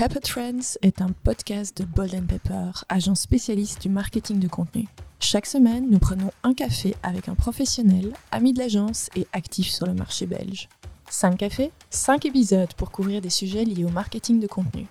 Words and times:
Pepper 0.00 0.20
Trends 0.20 0.78
est 0.80 1.02
un 1.02 1.10
podcast 1.24 1.76
de 1.76 1.84
Bold 1.84 2.26
Pepper, 2.26 2.70
agence 2.88 3.20
spécialiste 3.20 3.82
du 3.82 3.90
marketing 3.90 4.38
de 4.38 4.48
contenu. 4.48 4.88
Chaque 5.18 5.44
semaine, 5.44 5.90
nous 5.90 5.98
prenons 5.98 6.32
un 6.42 6.54
café 6.54 6.94
avec 7.02 7.28
un 7.28 7.34
professionnel, 7.34 8.14
ami 8.32 8.54
de 8.54 8.60
l'agence 8.60 9.10
et 9.14 9.26
actif 9.34 9.68
sur 9.68 9.84
le 9.84 9.92
marché 9.92 10.24
belge. 10.24 10.70
5 11.10 11.36
cafés, 11.36 11.70
5 11.90 12.24
épisodes 12.24 12.72
pour 12.78 12.90
couvrir 12.90 13.20
des 13.20 13.28
sujets 13.28 13.66
liés 13.66 13.84
au 13.84 13.90
marketing 13.90 14.40
de 14.40 14.46
contenu. 14.46 14.86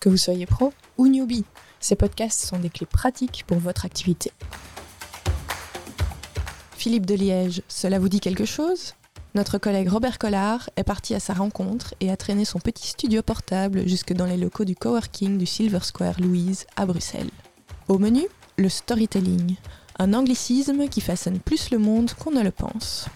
Que 0.00 0.08
vous 0.08 0.16
soyez 0.16 0.46
pro 0.46 0.72
ou 0.96 1.08
newbie, 1.08 1.44
ces 1.78 1.94
podcasts 1.94 2.40
sont 2.40 2.58
des 2.58 2.70
clés 2.70 2.86
pratiques 2.86 3.44
pour 3.46 3.58
votre 3.58 3.84
activité. 3.84 4.32
Philippe 6.78 7.04
de 7.04 7.16
Liège, 7.16 7.60
cela 7.68 7.98
vous 7.98 8.08
dit 8.08 8.20
quelque 8.20 8.46
chose? 8.46 8.94
Notre 9.34 9.58
collègue 9.58 9.88
Robert 9.88 10.18
Collard 10.18 10.70
est 10.76 10.84
parti 10.84 11.12
à 11.14 11.20
sa 11.20 11.34
rencontre 11.34 11.94
et 12.00 12.10
a 12.10 12.16
traîné 12.16 12.44
son 12.44 12.60
petit 12.60 12.86
studio 12.86 13.20
portable 13.20 13.86
jusque 13.88 14.12
dans 14.12 14.26
les 14.26 14.36
locaux 14.36 14.64
du 14.64 14.76
coworking 14.76 15.38
du 15.38 15.46
Silver 15.46 15.80
Square 15.82 16.20
Louise 16.20 16.66
à 16.76 16.86
Bruxelles. 16.86 17.30
Au 17.88 17.98
menu, 17.98 18.22
le 18.56 18.68
storytelling, 18.68 19.56
un 19.98 20.14
anglicisme 20.14 20.88
qui 20.88 21.00
façonne 21.00 21.40
plus 21.40 21.70
le 21.70 21.78
monde 21.78 22.12
qu'on 22.12 22.30
ne 22.30 22.42
le 22.42 22.52
pense. 22.52 23.06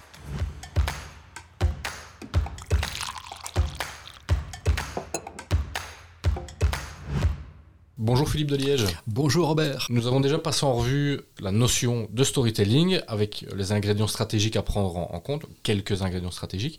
Bonjour 8.00 8.28
Philippe 8.28 8.52
de 8.52 8.54
Liège. 8.54 8.86
Bonjour 9.08 9.48
Robert. 9.48 9.88
Nous 9.90 10.06
avons 10.06 10.20
déjà 10.20 10.38
passé 10.38 10.64
en 10.64 10.74
revue 10.74 11.18
la 11.40 11.50
notion 11.50 12.06
de 12.12 12.22
storytelling 12.22 13.00
avec 13.08 13.44
les 13.56 13.72
ingrédients 13.72 14.06
stratégiques 14.06 14.54
à 14.54 14.62
prendre 14.62 14.96
en, 14.96 15.18
compte, 15.18 15.46
quelques 15.64 16.00
ingrédients 16.00 16.30
stratégiques. 16.30 16.78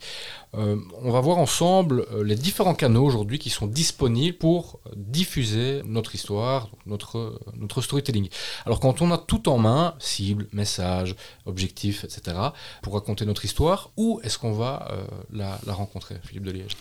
Euh, 0.56 0.78
on 1.02 1.12
va 1.12 1.20
voir 1.20 1.38
ensemble 1.38 2.06
euh, 2.14 2.24
les 2.24 2.36
différents 2.36 2.74
canaux 2.74 3.04
aujourd'hui 3.04 3.38
qui 3.38 3.50
sont 3.50 3.68
disponibles 3.68 4.38
pour 4.38 4.80
diffuser 4.96 5.82
notre 5.84 6.16
histoire, 6.16 6.70
notre, 6.86 7.38
notre 7.58 7.82
storytelling. 7.82 8.30
Alors 8.66 8.80
quand 8.80 9.02
on 9.02 9.12
a 9.12 9.18
tout 9.18 9.50
en 9.50 9.58
main, 9.58 9.96
cible, 10.00 10.48
message, 10.54 11.18
objectif, 11.46 12.06
etc., 12.06 12.38
pour 12.82 12.94
raconter 12.94 13.26
notre 13.26 13.44
histoire, 13.44 13.92
où 13.98 14.22
est-ce 14.24 14.40
qu'on 14.40 14.54
va 14.54 14.88
euh, 14.92 15.04
la, 15.34 15.60
la 15.66 15.74
rencontrer, 15.74 16.16
Philippe 16.24 16.46
de 16.46 16.52
Liège 16.52 16.78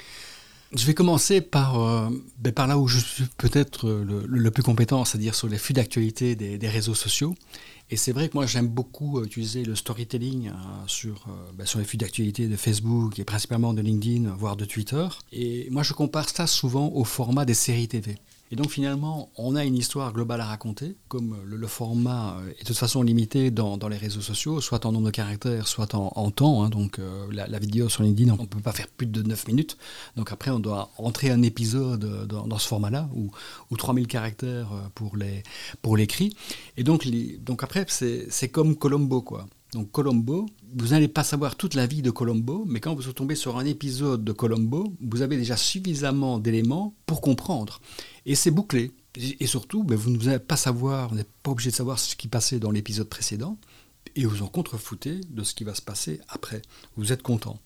je 0.73 0.85
vais 0.85 0.95
commencer 0.95 1.41
par, 1.41 1.81
euh, 1.81 2.11
ben, 2.39 2.53
par 2.53 2.67
là 2.67 2.79
où 2.79 2.89
je 2.89 2.99
suis 2.99 3.25
peut-être 3.39 3.89
le, 3.89 4.51
plus 4.51 4.63
compétent, 4.63 5.05
c'est-à-dire 5.05 5.35
sur 5.35 5.49
les 5.49 5.59
flux 5.59 5.73
d'actualité 5.73 6.37
des, 6.37 6.69
réseaux 6.69 6.95
sociaux. 6.95 7.35
Et 7.91 7.97
c'est 7.97 8.13
vrai 8.13 8.29
que 8.29 8.35
moi 8.35 8.45
j'aime 8.45 8.69
beaucoup 8.69 9.25
utiliser 9.25 9.65
le 9.65 9.75
storytelling 9.75 10.49
euh, 10.49 10.53
sur, 10.87 11.25
euh, 11.29 11.53
ben, 11.55 11.67
sur 11.67 11.79
les 11.79 11.87
flux 11.87 11.97
d'actualité 11.97 12.47
de 12.47 12.57
Facebook 12.57 13.19
et 13.19 13.25
principalement 13.25 13.73
de 13.73 13.81
LinkedIn, 13.81 14.29
voire 14.39 14.57
de 14.57 14.67
Twitter. 14.67 15.07
Et 15.33 15.69
moi 15.71 15.83
je 15.83 15.95
compare 15.95 16.29
ça 16.29 16.47
souvent 16.47 16.93
au 16.95 17.05
format 17.05 17.47
des 17.47 17.55
séries 17.55 17.89
TV. 17.89 18.17
Et 18.51 18.57
donc 18.57 18.71
finalement, 18.71 19.31
on 19.37 19.57
a 19.57 19.65
une 19.65 19.77
histoire 19.77 20.13
globale 20.13 20.41
à 20.41 20.47
raconter, 20.47 20.97
comme 21.09 21.37
le, 21.45 21.67
format 21.67 22.37
est 22.57 22.63
de 22.63 22.67
toute 22.67 22.77
façon 22.77 23.03
limité 23.03 23.51
dans, 23.51 23.77
les 23.89 23.97
réseaux 23.97 24.21
sociaux, 24.21 24.61
soit 24.61 24.87
en 24.87 24.93
nombre 24.93 25.07
de 25.07 25.11
caractères, 25.11 25.69
soit 25.69 25.95
en, 25.95 26.31
temps. 26.31 26.63
Hein. 26.63 26.71
donc 26.71 26.99
euh, 26.99 27.27
la, 27.31 27.59
vidéo 27.59 27.89
sur 27.89 28.03
LinkedIn, 28.03 28.35
on 28.39 28.43
ne 28.43 28.47
peut 28.47 28.61
pas 28.61 28.73
faire 28.73 28.89
plus 28.89 29.07
de 29.07 29.23
9 29.23 29.49
minutes. 29.49 29.77
Donc 30.17 30.33
après, 30.33 30.51
on 30.51 30.61
doit 30.61 30.91
entrer 30.97 31.31
un 31.31 31.43
épisode 31.43 32.27
dans, 32.27 32.47
dans 32.47 32.59
ce 32.59 32.69
format-là, 32.69 33.09
ou, 33.15 33.31
ou 33.71 33.77
3000 33.77 34.07
caractères 34.07 34.73
euh, 34.73 34.89
pour 34.95 35.17
l'écrit. 35.17 35.49
Pour 35.83 35.99
Et 36.79 36.85
donc, 36.85 37.07
donc 37.41 37.63
après, 37.63 37.85
c'est 37.89 38.49
comme 38.49 38.77
Colombo, 38.77 39.23
quoi. 39.23 39.47
Donc 39.73 39.91
Colombo, 39.91 40.47
vous 40.77 40.89
n'allez 40.89 41.09
pas 41.09 41.25
savoir 41.25 41.57
toute 41.57 41.75
la 41.75 41.87
vie 41.87 42.03
de 42.03 42.11
Colombo, 42.11 42.65
mais 42.67 42.81
quand 42.81 42.95
vous 42.95 43.13
tombez 43.13 43.35
sur 43.35 43.59
un 43.59 43.67
épisode 43.67 44.25
de 44.25 44.33
Colombo, 44.33 44.95
vous 45.01 45.23
avez 45.23 45.37
déjà 45.37 45.57
suffisamment 45.57 46.39
d'éléments 46.39 46.95
pour 47.07 47.21
comprendre. 47.21 47.81
Et 48.25 48.35
c'est 48.35 48.51
bouclé. 48.51 48.93
Et 49.41 49.47
surtout, 49.47 49.85
ben, 49.85 49.97
vous 49.97 50.11
n'allez 50.11 50.39
pas 50.39 50.57
savoir, 50.57 51.09
vous 51.09 51.17
n'êtes 51.17 51.31
pas 51.43 51.51
obligé 51.51 51.71
de 51.71 51.75
savoir 51.75 51.99
ce 51.99 52.15
qui 52.15 52.29
passait 52.29 52.61
dans 52.61 52.71
l'épisode 52.71 53.09
précédent, 53.09 53.59
et 54.17 54.25
vous 54.25 54.43
en 54.43 54.47
contrefoutez 54.47 55.21
de 55.29 55.43
ce 55.43 55.55
qui 55.55 55.65
va 55.65 55.75
se 55.75 55.83
passer 55.83 56.21
après. 56.29 56.63
Vous 56.97 57.13
êtes 57.13 57.23
content. 57.23 57.59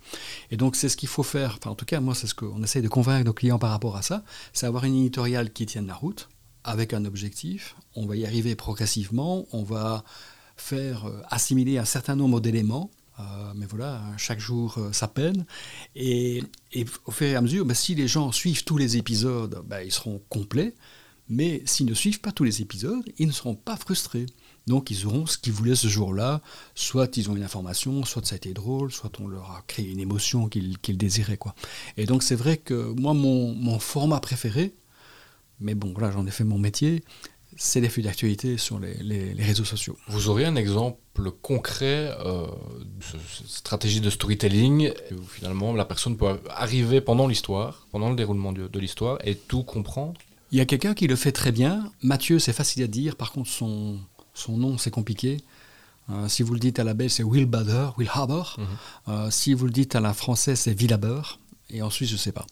Et 0.51 0.57
donc 0.57 0.77
c'est 0.77 0.89
ce 0.89 0.97
qu'il 0.97 1.09
faut 1.09 1.23
faire, 1.23 1.59
enfin 1.59 1.71
en 1.71 1.75
tout 1.75 1.85
cas 1.85 2.01
moi 2.01 2.15
c'est 2.15 2.27
ce 2.27 2.35
qu'on 2.35 2.63
essaye 2.63 2.83
de 2.83 2.89
convaincre 2.89 3.25
nos 3.25 3.33
clients 3.33 3.59
par 3.59 3.71
rapport 3.71 3.97
à 3.97 4.03
ça, 4.03 4.25
c'est 4.53 4.67
avoir 4.67 4.85
une 4.85 4.97
éditoriale 4.97 5.53
qui 5.53 5.67
tienne 5.67 5.87
la 5.87 5.95
route, 5.95 6.29
avec 6.65 6.95
un 6.95 7.05
objectif, 7.05 7.77
on 7.95 8.07
va 8.07 8.17
y 8.17 8.25
arriver 8.25 8.55
progressivement, 8.55 9.47
on 9.53 9.63
va 9.63 10.05
faire 10.63 11.07
euh, 11.07 11.21
assimiler 11.29 11.79
un 11.79 11.85
certain 11.85 12.17
nombre 12.17 12.41
d'éléments. 12.41 12.91
Euh, 13.21 13.53
mais 13.55 13.67
voilà, 13.67 14.01
chaque 14.17 14.41
jour 14.41 14.77
euh, 14.79 14.93
sa 14.93 15.09
peine. 15.09 15.45
Et, 15.95 16.43
au 17.05 17.11
fur 17.11 17.27
et 17.27 17.35
à 17.35 17.41
mesure, 17.41 17.67
bah, 17.67 17.75
si 17.75 17.95
les 17.95 18.09
gens 18.09 18.33
suivent 18.33 18.65
tous 18.65 18.79
les 18.79 18.97
épisodes, 18.97 19.63
bah, 19.67 19.83
ils 19.83 19.93
seront 19.93 20.23
complets. 20.29 20.75
Mais 21.29 21.63
s'ils 21.67 21.87
ne 21.87 21.95
suivent 21.95 22.21
pas 22.21 22.33
tous 22.33 22.45
les 22.45 22.63
épisodes, 22.63 23.05
ils 23.19 23.27
ne 23.27 23.33
seront 23.33 23.55
pas 23.55 23.77
frustrés. 23.77 24.27
Donc 24.67 24.91
ils 24.91 25.07
auront 25.07 25.27
ce 25.27 25.39
qu'ils 25.39 25.53
voulaient 25.53 25.75
ce 25.75 25.89
jour-là. 25.89 26.41
Soit 26.75 27.17
ils 27.17 27.31
ont 27.31 27.37
une 27.37 27.43
information, 27.43 28.05
soit 28.05 28.25
ça 28.25 28.35
a 28.35 28.37
été 28.37 28.53
drôle, 28.55 28.93
soit 28.93 29.13
on 29.21 29.27
leur 29.27 29.51
a 29.51 29.63
créé 29.67 29.91
une 29.91 30.01
émotion 30.01 30.49
qu'ils 30.49 30.99
désiraient. 30.99 31.37
Quoi. 31.37 31.55
Et 31.97 32.07
donc 32.07 32.23
c'est 32.23 32.37
vrai 32.37 32.57
que 32.57 32.93
moi, 32.93 33.15
mon, 33.15 33.55
mon 33.55 33.79
format 33.79 34.21
préféré, 34.21 34.75
mais 35.63 35.75
bon, 35.75 35.93
voilà, 35.97 36.13
j'en 36.13 36.27
ai 36.27 36.31
fait 36.31 36.45
mon 36.45 36.59
métier, 36.59 37.03
c'est 37.57 37.81
les 37.81 37.89
flux 37.89 38.03
d'actualité 38.03 38.57
sur 38.57 38.79
les, 38.79 39.35
réseaux 39.39 39.65
sociaux. 39.65 39.97
Vous 40.09 40.29
auriez 40.29 40.47
un 40.47 40.57
exemple 40.57 41.31
concret 41.43 42.15
euh, 42.25 42.47
de 42.81 43.19
stratégie 43.47 44.01
de 44.01 44.11
storytelling 44.11 44.93
où 45.13 45.23
finalement 45.25 45.75
la 45.75 45.85
personne 45.85 46.17
peut 46.17 46.41
arriver 46.51 47.01
pendant 47.01 47.27
l'histoire, 47.27 47.87
pendant 47.91 48.11
le 48.11 48.17
déroulement 48.17 48.53
de, 48.53 48.79
l'histoire 48.79 49.19
et 49.25 49.35
tout 49.35 49.63
comprendre? 49.63 50.21
Il 50.51 50.59
y 50.59 50.61
a 50.61 50.67
quelqu'un 50.67 50.95
qui 50.95 51.07
le 51.07 51.17
fait 51.17 51.33
très 51.33 51.53
bien. 51.53 51.91
Mathieu, 52.03 52.39
c'est 52.39 52.53
facile 52.53 52.83
à 52.83 52.87
dire. 52.87 53.17
Par 53.17 53.33
contre, 53.33 53.49
son, 53.49 53.99
son 54.35 54.57
nom, 54.57 54.77
c'est 54.77 54.91
compliqué. 54.91 55.39
Euh, 56.11 56.29
si 56.29 56.43
vous 56.43 56.53
le 56.53 56.61
dites 56.61 56.79
à 56.79 56.85
la 56.85 56.95
belge, 56.95 57.13
c'est 57.13 57.23
Will 57.23 57.47
Bader, 57.47 57.89
Will 57.97 58.11
Haber. 58.13 58.43
Mhm. 58.59 58.67
Euh, 59.09 59.31
si 59.31 59.55
vous 59.55 59.67
le 59.67 59.71
dites 59.73 59.95
à 59.95 60.01
la 60.01 60.13
française, 60.13 60.59
c'est 60.59 60.75
Villaber. 60.75 61.23
Et 61.71 61.81
en 61.81 61.91
Suisse, 61.91 62.11
je 62.11 62.15
ne 62.15 62.19
sais 62.19 62.33
pas. 62.33 62.47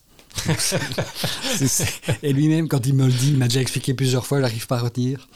et 2.22 2.32
lui-même, 2.32 2.68
quand 2.68 2.86
il 2.86 2.94
me 2.94 3.06
le 3.06 3.12
dit, 3.12 3.30
il 3.30 3.38
m'a 3.38 3.48
déjà 3.48 3.60
expliqué 3.60 3.94
plusieurs 3.94 4.26
fois, 4.26 4.40
j'arrive 4.40 4.66
pas 4.66 4.76
à 4.76 4.80
retenir. 4.80 5.28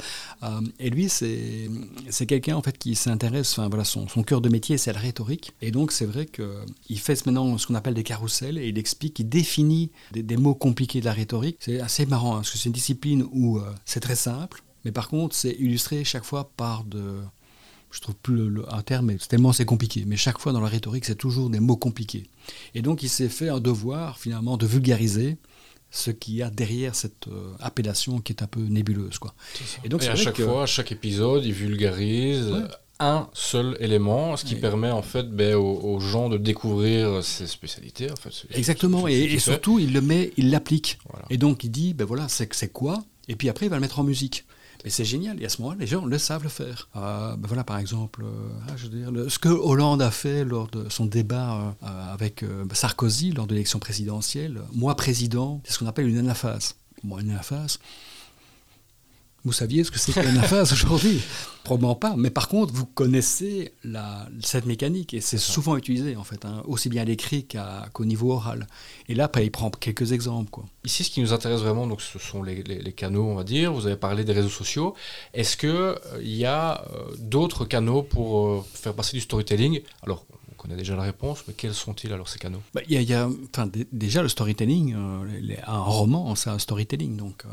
Euh, 0.42 0.60
et 0.78 0.90
lui, 0.90 1.08
c'est 1.08 2.26
quelqu'un 2.26 2.56
en 2.56 2.62
fait 2.62 2.76
qui 2.78 2.94
s'intéresse, 2.94 3.52
enfin 3.52 3.68
voilà, 3.68 3.84
son, 3.84 4.08
son, 4.08 4.22
cœur 4.22 4.40
de 4.40 4.48
métier, 4.48 4.78
c'est 4.78 4.92
la 4.92 5.00
rhétorique. 5.00 5.52
Et 5.60 5.70
donc, 5.70 5.92
c'est 5.92 6.06
vrai 6.06 6.26
qu'il 6.26 6.98
fait 6.98 7.24
maintenant 7.26 7.56
ce 7.58 7.66
qu'on 7.66 7.74
appelle 7.74 7.94
des 7.94 8.02
carousels 8.02 8.58
et 8.58 8.68
il 8.68 8.78
explique, 8.78 9.18
il 9.18 9.28
définit 9.28 9.90
des, 10.12 10.36
mots 10.36 10.54
compliqués 10.54 11.00
de 11.00 11.06
la 11.06 11.12
rhétorique. 11.12 11.56
C'est 11.60 11.80
assez 11.80 12.06
marrant, 12.06 12.32
hein, 12.32 12.38
parce 12.38 12.50
que 12.50 12.58
c'est 12.58 12.66
une 12.66 12.72
discipline 12.72 13.24
où 13.32 13.58
euh, 13.58 13.62
c'est 13.84 14.00
très 14.00 14.16
simple, 14.16 14.62
mais 14.84 14.92
par 14.92 15.08
contre, 15.08 15.34
c'est 15.34 15.52
illustré 15.52 16.04
chaque 16.04 16.24
fois 16.24 16.50
par 16.56 16.84
de 16.84 17.20
je 17.94 18.00
trouve 18.00 18.16
plus 18.16 18.50
un 18.68 18.82
terme, 18.82 19.06
mais 19.06 19.16
tellement 19.16 19.52
c'est 19.52 19.64
compliqué. 19.64 20.04
Mais 20.06 20.16
chaque 20.16 20.38
fois 20.38 20.52
dans 20.52 20.60
la 20.60 20.68
rhétorique, 20.68 21.04
c'est 21.04 21.14
toujours 21.14 21.48
des 21.48 21.60
mots 21.60 21.76
compliqués. 21.76 22.24
Et 22.74 22.82
donc 22.82 23.02
il 23.02 23.08
s'est 23.08 23.28
fait 23.28 23.48
un 23.48 23.60
devoir 23.60 24.18
finalement 24.18 24.56
de 24.56 24.66
vulgariser 24.66 25.36
ce 25.90 26.10
qu'il 26.10 26.34
y 26.34 26.42
a 26.42 26.50
derrière 26.50 26.96
cette 26.96 27.28
euh, 27.28 27.52
appellation 27.60 28.18
qui 28.18 28.32
est 28.32 28.42
un 28.42 28.48
peu 28.48 28.60
nébuleuse. 28.60 29.18
Quoi. 29.18 29.32
Et 29.84 29.88
donc 29.88 30.02
à 30.02 30.16
chaque 30.16 30.40
fois, 30.40 30.64
à 30.64 30.66
chaque 30.66 30.90
épisode, 30.90 31.44
il 31.44 31.52
vulgarise 31.52 32.52
un 32.98 33.28
seul 33.32 33.76
élément, 33.80 34.36
ce 34.36 34.44
qui 34.44 34.56
permet 34.56 34.90
en 34.90 35.02
fait 35.02 35.28
ben, 35.30 35.54
aux, 35.54 36.00
gens 36.00 36.28
de 36.28 36.36
découvrir 36.36 37.22
ses 37.22 37.46
spécialités. 37.46 38.10
En 38.10 38.16
fait, 38.16 38.30
Exactement, 38.56 39.06
et, 39.06 39.38
surtout 39.38 39.78
il 39.78 39.92
le 39.92 40.00
met, 40.00 40.32
il 40.36 40.50
l'applique. 40.50 40.98
Et 41.30 41.38
donc 41.38 41.62
il 41.62 41.70
dit, 41.70 41.94
ben 41.94 42.04
voilà, 42.04 42.26
c'est 42.28 42.72
quoi? 42.72 43.04
Et 43.28 43.36
puis 43.36 43.48
après 43.48 43.66
il 43.66 43.68
va 43.68 43.76
le 43.76 43.80
mettre 43.80 44.00
en 44.00 44.04
musique. 44.04 44.44
Et 44.84 44.90
c'est 44.90 45.04
génial. 45.04 45.42
Et 45.42 45.46
à 45.46 45.48
ce 45.48 45.62
moment-là, 45.62 45.78
les 45.80 45.86
gens 45.86 46.04
le 46.04 46.18
savent 46.18 46.42
le 46.42 46.50
faire. 46.50 46.88
Euh, 46.94 47.36
ben 47.36 47.48
voilà, 47.48 47.64
par 47.64 47.78
exemple, 47.78 48.22
euh, 48.22 48.48
ah, 48.68 48.74
ce 48.76 49.38
que 49.38 49.48
Hollande 49.48 50.02
a 50.02 50.10
fait 50.10 50.44
lors 50.44 50.68
de 50.68 50.88
son 50.90 51.06
débat 51.06 51.74
euh, 51.82 52.12
avec 52.12 52.44
Sarkozy 52.72 53.32
lors 53.32 53.46
de 53.46 53.54
l'élection 53.54 53.78
présidentielle. 53.78 54.60
Moi, 54.74 54.94
président, 54.94 55.62
c'est 55.64 55.72
ce 55.72 55.78
qu'on 55.78 55.86
appelle 55.86 56.08
une 56.08 56.18
anaphase. 56.18 56.76
Moi, 57.02 57.22
une 57.22 57.30
anaphase, 57.30 57.78
vous 59.44 59.52
saviez 59.52 59.84
ce 59.84 59.90
que 59.90 59.98
c'est 59.98 60.12
qu'une 60.12 60.40
phase 60.42 60.72
aujourd'hui? 60.72 61.20
Probablement 61.64 61.94
pas. 61.94 62.14
Mais 62.16 62.30
par 62.30 62.48
contre, 62.48 62.72
vous 62.72 62.86
connaissez 62.86 63.72
la, 63.84 64.26
cette 64.40 64.66
mécanique 64.66 65.14
et 65.14 65.20
c'est 65.20 65.38
souvent 65.38 65.76
utilisé 65.76 66.16
en 66.16 66.24
fait, 66.24 66.44
hein, 66.44 66.62
aussi 66.66 66.88
bien 66.88 67.02
à 67.02 67.04
l'écrit 67.04 67.46
qu'au 67.92 68.04
niveau 68.04 68.32
oral. 68.32 68.66
Et 69.08 69.14
là, 69.14 69.30
il 69.36 69.50
prend 69.50 69.70
quelques 69.70 70.12
exemples. 70.12 70.50
Quoi. 70.50 70.64
Ici, 70.84 71.04
ce 71.04 71.10
qui 71.10 71.20
nous 71.20 71.32
intéresse 71.32 71.60
vraiment, 71.60 71.86
donc, 71.86 72.00
ce 72.00 72.18
sont 72.18 72.42
les, 72.42 72.62
canaux, 72.92 73.24
on 73.24 73.34
va 73.34 73.44
dire. 73.44 73.72
Vous 73.72 73.86
avez 73.86 73.96
parlé 73.96 74.24
des 74.24 74.32
réseaux 74.32 74.48
sociaux. 74.48 74.94
Est-ce 75.32 75.56
qu'il 75.56 75.68
euh, 75.70 75.94
y 76.22 76.44
a 76.44 76.82
euh, 76.82 77.14
d'autres 77.18 77.64
canaux 77.64 78.02
pour 78.02 78.46
euh, 78.46 78.64
faire 78.72 78.94
passer 78.94 79.16
du 79.16 79.20
storytelling? 79.20 79.80
Alors, 80.02 80.24
connaît 80.64 80.76
déjà 80.76 80.96
la 80.96 81.02
réponse, 81.02 81.44
mais 81.46 81.54
quels 81.54 81.74
sont-ils 81.74 82.12
alors 82.12 82.28
ces 82.28 82.38
canaux? 82.38 82.62
Bah, 82.72 82.80
y 82.88 83.12
a, 83.12 83.28
enfin, 83.52 83.70
déjà 83.92 84.22
le 84.22 84.28
storytelling, 84.28 84.94
un 84.94 85.82
roman, 85.82 86.34
c'est 86.34 86.48
un 86.48 86.58
storytelling. 86.58 87.16
Donc, 87.16 87.44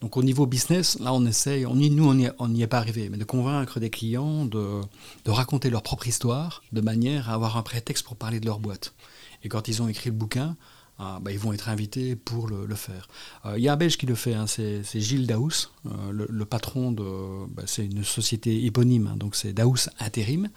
donc 0.00 0.16
au 0.16 0.22
niveau 0.22 0.46
business, 0.46 0.98
là 1.00 1.12
on 1.12 1.24
essaye, 1.26 1.66
on 1.66 1.74
nous 1.74 2.30
on 2.38 2.48
n'y 2.48 2.62
est 2.62 2.66
pas 2.66 2.78
arrivé, 2.78 3.08
mais 3.08 3.16
de 3.16 3.24
convaincre 3.24 3.80
des 3.80 3.90
clients 3.90 4.44
de, 4.44 4.82
raconter 5.26 5.70
leur 5.70 5.82
propre 5.82 6.06
histoire 6.06 6.62
de 6.72 6.80
manière 6.80 7.30
à 7.30 7.34
avoir 7.34 7.56
un 7.56 7.62
prétexte 7.62 8.04
pour 8.04 8.14
parler 8.16 8.38
de 8.38 8.46
leur 8.46 8.60
boîte. 8.60 8.94
Et 9.42 9.48
quand 9.48 9.66
ils 9.66 9.82
ont 9.82 9.88
écrit 9.88 10.10
le 10.10 10.16
bouquin, 10.16 10.56
ah, 10.98 11.18
bah, 11.20 11.32
ils 11.32 11.38
vont 11.38 11.52
être 11.52 11.68
invités 11.68 12.14
pour 12.14 12.46
le, 12.46 12.72
faire. 12.74 13.08
Euh, 13.46 13.58
il 13.58 13.64
y 13.64 13.68
a 13.68 13.72
un 13.72 13.76
Belge 13.76 13.96
qui 13.96 14.06
le 14.06 14.14
fait, 14.14 14.34
hein, 14.34 14.46
c'est 14.46 14.82
Gilles 14.94 15.26
Daous, 15.26 15.50
euh, 15.86 16.12
le, 16.12 16.44
patron 16.44 16.92
de. 16.92 17.46
Bah, 17.52 17.64
c'est 17.66 17.84
une 17.84 18.04
société 18.04 18.64
éponyme, 18.64 19.08
hein, 19.08 19.16
donc 19.16 19.34
c'est 19.34 19.52
Daous 19.52 19.88
Intérim. 19.98 20.50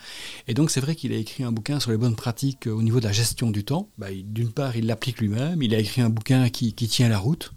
Et 0.48 0.54
donc 0.54 0.70
c'est 0.70 0.82
vrai 0.82 0.96
qu'il 0.96 1.12
a 1.12 1.16
écrit 1.16 1.44
un 1.44 1.52
bouquin 1.52 1.80
sur 1.80 1.90
les 1.92 1.98
bonnes 1.98 2.16
pratiques 2.16 2.68
au 2.68 2.84
niveau 2.84 3.00
de 3.00 3.06
la 3.06 3.12
gestion 3.12 3.50
du 3.50 3.64
temps. 3.64 3.90
Bah, 3.98 4.08
D'une 4.12 4.52
part, 4.52 4.76
il 4.76 4.86
l'applique 4.86 5.20
lui-même, 5.20 5.62
il 5.64 5.74
a 5.74 5.80
écrit 5.80 6.02
un 6.02 6.10
bouquin 6.10 6.50
qui, 6.50 6.74
qui 6.74 6.88
tient 6.88 7.10
la 7.10 7.18
route. 7.18 7.52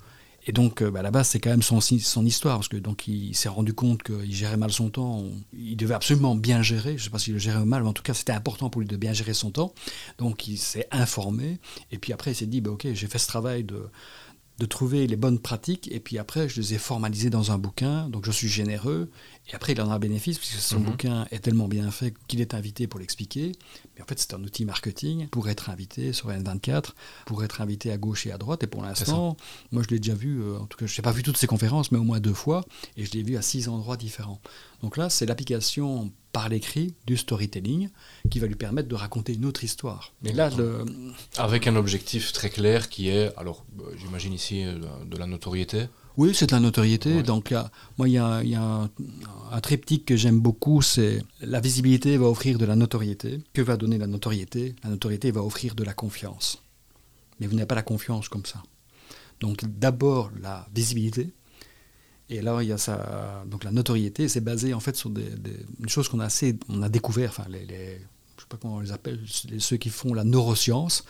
Et 0.46 0.52
donc, 0.52 0.82
à 0.82 1.02
la 1.02 1.10
base, 1.10 1.28
c'est 1.28 1.40
quand 1.40 1.50
même 1.50 1.62
son, 1.62 1.80
son 1.80 2.24
histoire, 2.24 2.56
parce 2.56 2.68
que 2.68 2.76
donc 2.78 3.06
il 3.06 3.34
s'est 3.34 3.48
rendu 3.48 3.74
compte 3.74 4.02
qu'il 4.02 4.34
gérait 4.34 4.56
mal 4.56 4.72
son 4.72 4.88
temps. 4.88 5.24
Il 5.52 5.76
devait 5.76 5.94
absolument 5.94 6.34
bien 6.34 6.62
gérer. 6.62 6.92
Je 6.92 6.94
ne 6.94 7.04
sais 7.04 7.10
pas 7.10 7.18
s'il 7.18 7.34
le 7.34 7.38
gérait 7.38 7.64
mal, 7.64 7.82
mais 7.82 7.88
en 7.88 7.92
tout 7.92 8.02
cas, 8.02 8.14
c'était 8.14 8.32
important 8.32 8.70
pour 8.70 8.80
lui 8.80 8.88
de 8.88 8.96
bien 8.96 9.12
gérer 9.12 9.34
son 9.34 9.50
temps. 9.50 9.74
Donc, 10.18 10.48
il 10.48 10.56
s'est 10.56 10.88
informé. 10.92 11.58
Et 11.92 11.98
puis 11.98 12.12
après, 12.12 12.32
il 12.32 12.34
s'est 12.34 12.46
dit, 12.46 12.60
bah, 12.60 12.70
ok, 12.70 12.88
j'ai 12.92 13.06
fait 13.06 13.18
ce 13.18 13.26
travail 13.26 13.64
de, 13.64 13.90
de 14.60 14.66
trouver 14.66 15.06
les 15.06 15.16
bonnes 15.16 15.38
pratiques, 15.38 15.90
et 15.90 16.00
puis 16.00 16.18
après, 16.18 16.46
je 16.46 16.60
les 16.60 16.74
ai 16.74 16.78
formalisées 16.78 17.30
dans 17.30 17.50
un 17.50 17.56
bouquin, 17.56 18.10
donc 18.10 18.26
je 18.26 18.30
suis 18.30 18.46
généreux, 18.46 19.10
et 19.50 19.54
après, 19.54 19.72
il 19.72 19.80
en 19.80 19.90
a 19.90 19.94
un 19.94 19.98
bénéfice, 19.98 20.38
puisque 20.38 20.60
son 20.60 20.80
mhm. 20.80 20.84
bouquin 20.84 21.26
est 21.30 21.38
tellement 21.38 21.66
bien 21.66 21.90
fait 21.90 22.12
qu'il 22.28 22.42
est 22.42 22.52
invité 22.52 22.86
pour 22.86 23.00
l'expliquer, 23.00 23.52
mais 23.96 24.02
en 24.02 24.04
fait, 24.04 24.18
c'est 24.18 24.34
un 24.34 24.44
outil 24.44 24.66
marketing 24.66 25.28
pour 25.28 25.48
être 25.48 25.70
invité 25.70 26.12
sur 26.12 26.28
N24, 26.28 26.90
pour 27.24 27.42
être 27.42 27.62
invité 27.62 27.90
à 27.90 27.96
gauche 27.96 28.26
et 28.26 28.32
à 28.32 28.38
droite, 28.38 28.62
et 28.62 28.66
pour 28.66 28.82
l'instant, 28.82 29.38
moi, 29.72 29.82
je 29.82 29.88
l'ai 29.88 29.98
déjà 29.98 30.14
vu, 30.14 30.42
euh, 30.42 30.58
en 30.58 30.66
tout 30.66 30.76
cas, 30.76 30.84
je 30.84 30.94
n'ai 30.94 31.02
pas 31.02 31.12
vu 31.12 31.22
toutes 31.22 31.38
ces 31.38 31.46
conférences, 31.46 31.90
mais 31.90 31.98
au 31.98 32.04
moins 32.04 32.20
deux 32.20 32.34
fois, 32.34 32.62
et 32.98 33.06
je 33.06 33.12
l'ai 33.12 33.22
vu 33.22 33.38
à 33.38 33.42
six 33.42 33.66
endroits 33.66 33.96
différents. 33.96 34.42
Donc 34.82 34.98
là, 34.98 35.08
c'est 35.08 35.24
l'application 35.24 36.12
par 36.32 36.48
l'écrit 36.48 36.94
du 37.06 37.16
storytelling 37.16 37.88
qui 38.30 38.38
va 38.38 38.46
lui 38.46 38.54
permettre 38.54 38.88
de 38.88 38.94
raconter 38.94 39.34
une 39.34 39.44
autre 39.44 39.64
histoire. 39.64 40.12
Mais 40.22 40.32
là, 40.32 40.50
avec 41.36 41.66
un 41.66 41.76
objectif 41.76 42.32
très 42.32 42.50
clair 42.50 42.88
qui 42.88 43.08
est, 43.08 43.36
alors 43.36 43.64
euh, 43.80 43.94
j'imagine 43.98 44.32
ici 44.32 44.64
euh, 44.64 44.78
de 45.04 45.16
la 45.16 45.26
notoriété. 45.26 45.86
Oui, 46.16 46.34
c'est 46.34 46.46
de 46.46 46.52
la 46.52 46.60
notoriété. 46.60 47.22
Donc, 47.22 47.54
moi, 47.96 48.08
il 48.08 48.12
y 48.12 48.18
a, 48.18 48.42
un, 48.60 48.90
un, 49.52 49.60
triptyque 49.60 50.04
que 50.04 50.16
j'aime 50.16 50.40
beaucoup, 50.40 50.82
c'est 50.82 51.22
la 51.40 51.60
visibilité 51.60 52.16
va 52.18 52.26
offrir 52.26 52.58
de 52.58 52.66
la 52.66 52.76
notoriété. 52.76 53.40
Que 53.54 53.62
va 53.62 53.76
donner 53.76 53.96
la 53.96 54.06
notoriété? 54.06 54.74
La 54.82 54.90
notoriété 54.90 55.30
va 55.30 55.42
offrir 55.42 55.74
de 55.74 55.84
la 55.84 55.94
confiance. 55.94 56.62
Mais 57.38 57.46
vous 57.46 57.54
n'avez 57.54 57.66
pas 57.66 57.76
la 57.76 57.82
confiance 57.82 58.28
comme 58.28 58.44
ça. 58.44 58.62
Donc, 59.40 59.64
d'abord 59.64 60.30
la 60.42 60.66
visibilité, 60.74 61.30
et 62.30 62.40
là, 62.40 62.62
il 62.62 62.68
y 62.68 62.72
a 62.72 62.78
ça. 62.78 63.44
Donc 63.46 63.64
la 63.64 63.72
notoriété, 63.72 64.28
c'est 64.28 64.40
basé 64.40 64.72
en 64.72 64.80
fait 64.80 64.96
sur 64.96 65.10
des, 65.10 65.26
une 65.80 65.88
chose 65.88 66.08
qu'on 66.08 66.20
a 66.20 66.26
assez, 66.26 66.56
on 66.68 66.80
a 66.80 66.88
découvert. 66.88 67.30
Enfin, 67.30 67.46
les, 67.50 67.66
je 68.36 68.42
sais 68.42 68.48
pas 68.48 68.56
comment 68.56 68.76
on 68.76 68.80
les 68.80 68.92
appelle, 68.92 69.20
ceux 69.58 69.76
qui 69.76 69.90
font 69.90 70.14
la 70.14 70.24
neuroscience 70.24 71.04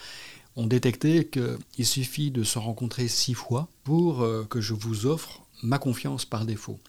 ont 0.56 0.66
détecté 0.66 1.28
qu'il 1.28 1.86
suffit 1.86 2.30
de 2.30 2.42
se 2.42 2.58
rencontrer 2.58 3.06
six 3.06 3.34
fois 3.34 3.68
pour 3.84 4.22
euh, 4.22 4.44
que 4.48 4.60
je 4.60 4.74
vous 4.74 5.06
offre 5.06 5.42
ma 5.62 5.78
confiance 5.78 6.24
par 6.24 6.46
défaut. 6.46 6.80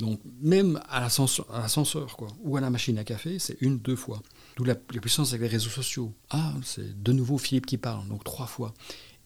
Donc 0.00 0.20
même 0.40 0.80
à 0.88 1.00
l'ascenseur, 1.00 1.46
ou 2.42 2.56
à 2.56 2.60
la 2.60 2.70
machine 2.70 2.98
à 2.98 3.04
café, 3.04 3.38
c'est 3.38 3.56
une, 3.60 3.78
deux 3.78 3.96
fois. 3.96 4.22
D'où 4.56 4.64
la, 4.64 4.74
la, 4.92 5.00
puissance 5.00 5.30
avec 5.30 5.42
les 5.42 5.48
réseaux 5.48 5.70
sociaux. 5.70 6.12
Ah, 6.30 6.52
c'est 6.64 7.02
de 7.02 7.12
nouveau 7.12 7.38
Philippe 7.38 7.66
qui 7.66 7.76
parle, 7.76 8.08
donc 8.08 8.24
trois 8.24 8.46
fois. 8.46 8.74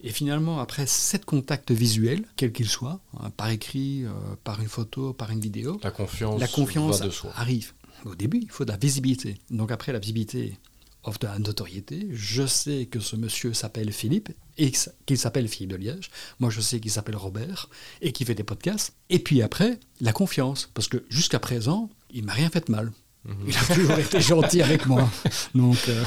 Et 0.03 0.11
finalement, 0.11 0.61
après 0.61 0.87
sept 0.87 1.25
contacts 1.25 1.71
visuels, 1.71 2.25
quels 2.37 2.53
qu'ils 2.53 2.69
soient, 2.69 3.01
hein, 3.19 3.31
par 3.37 3.51
écrit, 3.51 4.05
euh, 4.05 4.11
par 4.45 4.61
une 4.61 4.69
photo, 4.69 5.13
par 5.13 5.31
une 5.31 5.41
vidéo, 5.41 5.79
la 5.83 5.91
confiance, 5.91 6.41
la 6.41 6.49
confiance 6.49 7.03
arrive. 7.35 7.73
Au 8.07 8.15
début, 8.15 8.41
il 8.43 8.51
faut 8.51 8.65
de 8.65 8.71
la 8.71 8.79
visibilité. 8.79 9.37
Donc 9.51 9.71
après 9.71 9.93
la 9.93 9.99
visibilité 9.99 10.59
offre 11.05 11.19
de 11.19 11.27
la 11.27 11.39
notoriété. 11.39 12.09
Je 12.13 12.47
sais 12.47 12.87
que 12.87 13.01
ce 13.01 13.17
monsieur 13.17 13.53
s'appelle 13.53 13.93
Philippe 13.93 14.31
et 14.59 14.73
qu'il 15.07 15.19
s'appelle 15.19 15.49
Philippe 15.49 15.71
de 15.71 15.77
Liège. 15.77 16.11
Moi, 16.39 16.51
je 16.51 16.61
sais 16.61 16.81
qu'il 16.81 16.91
s'appelle 16.91 17.17
Robert 17.17 17.69
et 18.03 18.13
qu'il 18.13 18.27
fait 18.27 18.35
des 18.35 18.45
podcasts. 18.45 18.95
Et 19.09 19.19
puis 19.19 19.43
après, 19.43 19.79
la 20.01 20.13
confiance. 20.13 20.71
Parce 20.75 20.89
que 20.89 21.05
jusqu'à 21.09 21.39
présent, 21.39 21.91
il 22.11 22.25
m'a 22.25 22.33
rien 22.33 22.51
fait 22.51 22.67
de 22.67 22.73
mal. 22.73 22.93
Mhm. 23.25 23.35
Il 23.49 23.57
a 23.57 23.75
toujours 23.75 23.99
été 23.99 24.21
gentil 24.21 24.63
avec 24.63 24.87
moi. 24.87 25.11
Donc, 25.55 25.79
euh, 25.89 26.05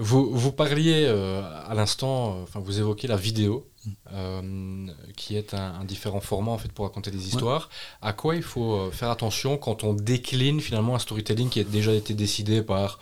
vous, 0.00 0.30
vous 0.30 0.52
parliez 0.52 1.04
euh, 1.06 1.42
à 1.66 1.74
l'instant, 1.74 2.30
euh, 2.30 2.42
enfin 2.42 2.60
vous 2.60 2.78
évoquez 2.78 3.06
la 3.06 3.16
vidéo, 3.16 3.68
euh, 4.12 4.86
qui 5.16 5.36
est 5.36 5.54
un, 5.54 5.84
différent 5.84 6.20
format 6.20 6.52
en 6.52 6.58
fait 6.58 6.72
pour 6.72 6.86
raconter 6.86 7.10
des 7.10 7.28
histoires. 7.28 7.68
À 8.00 8.12
quoi 8.12 8.34
il 8.34 8.42
faut 8.42 8.90
faire 8.90 9.10
attention 9.10 9.58
quand 9.58 9.84
on 9.84 9.92
décline 9.92 10.60
finalement 10.60 10.94
un 10.94 10.98
storytelling 10.98 11.48
qui 11.50 11.60
a 11.60 11.64
déjà 11.64 11.92
été 11.92 12.14
décidé 12.14 12.62
par, 12.62 12.98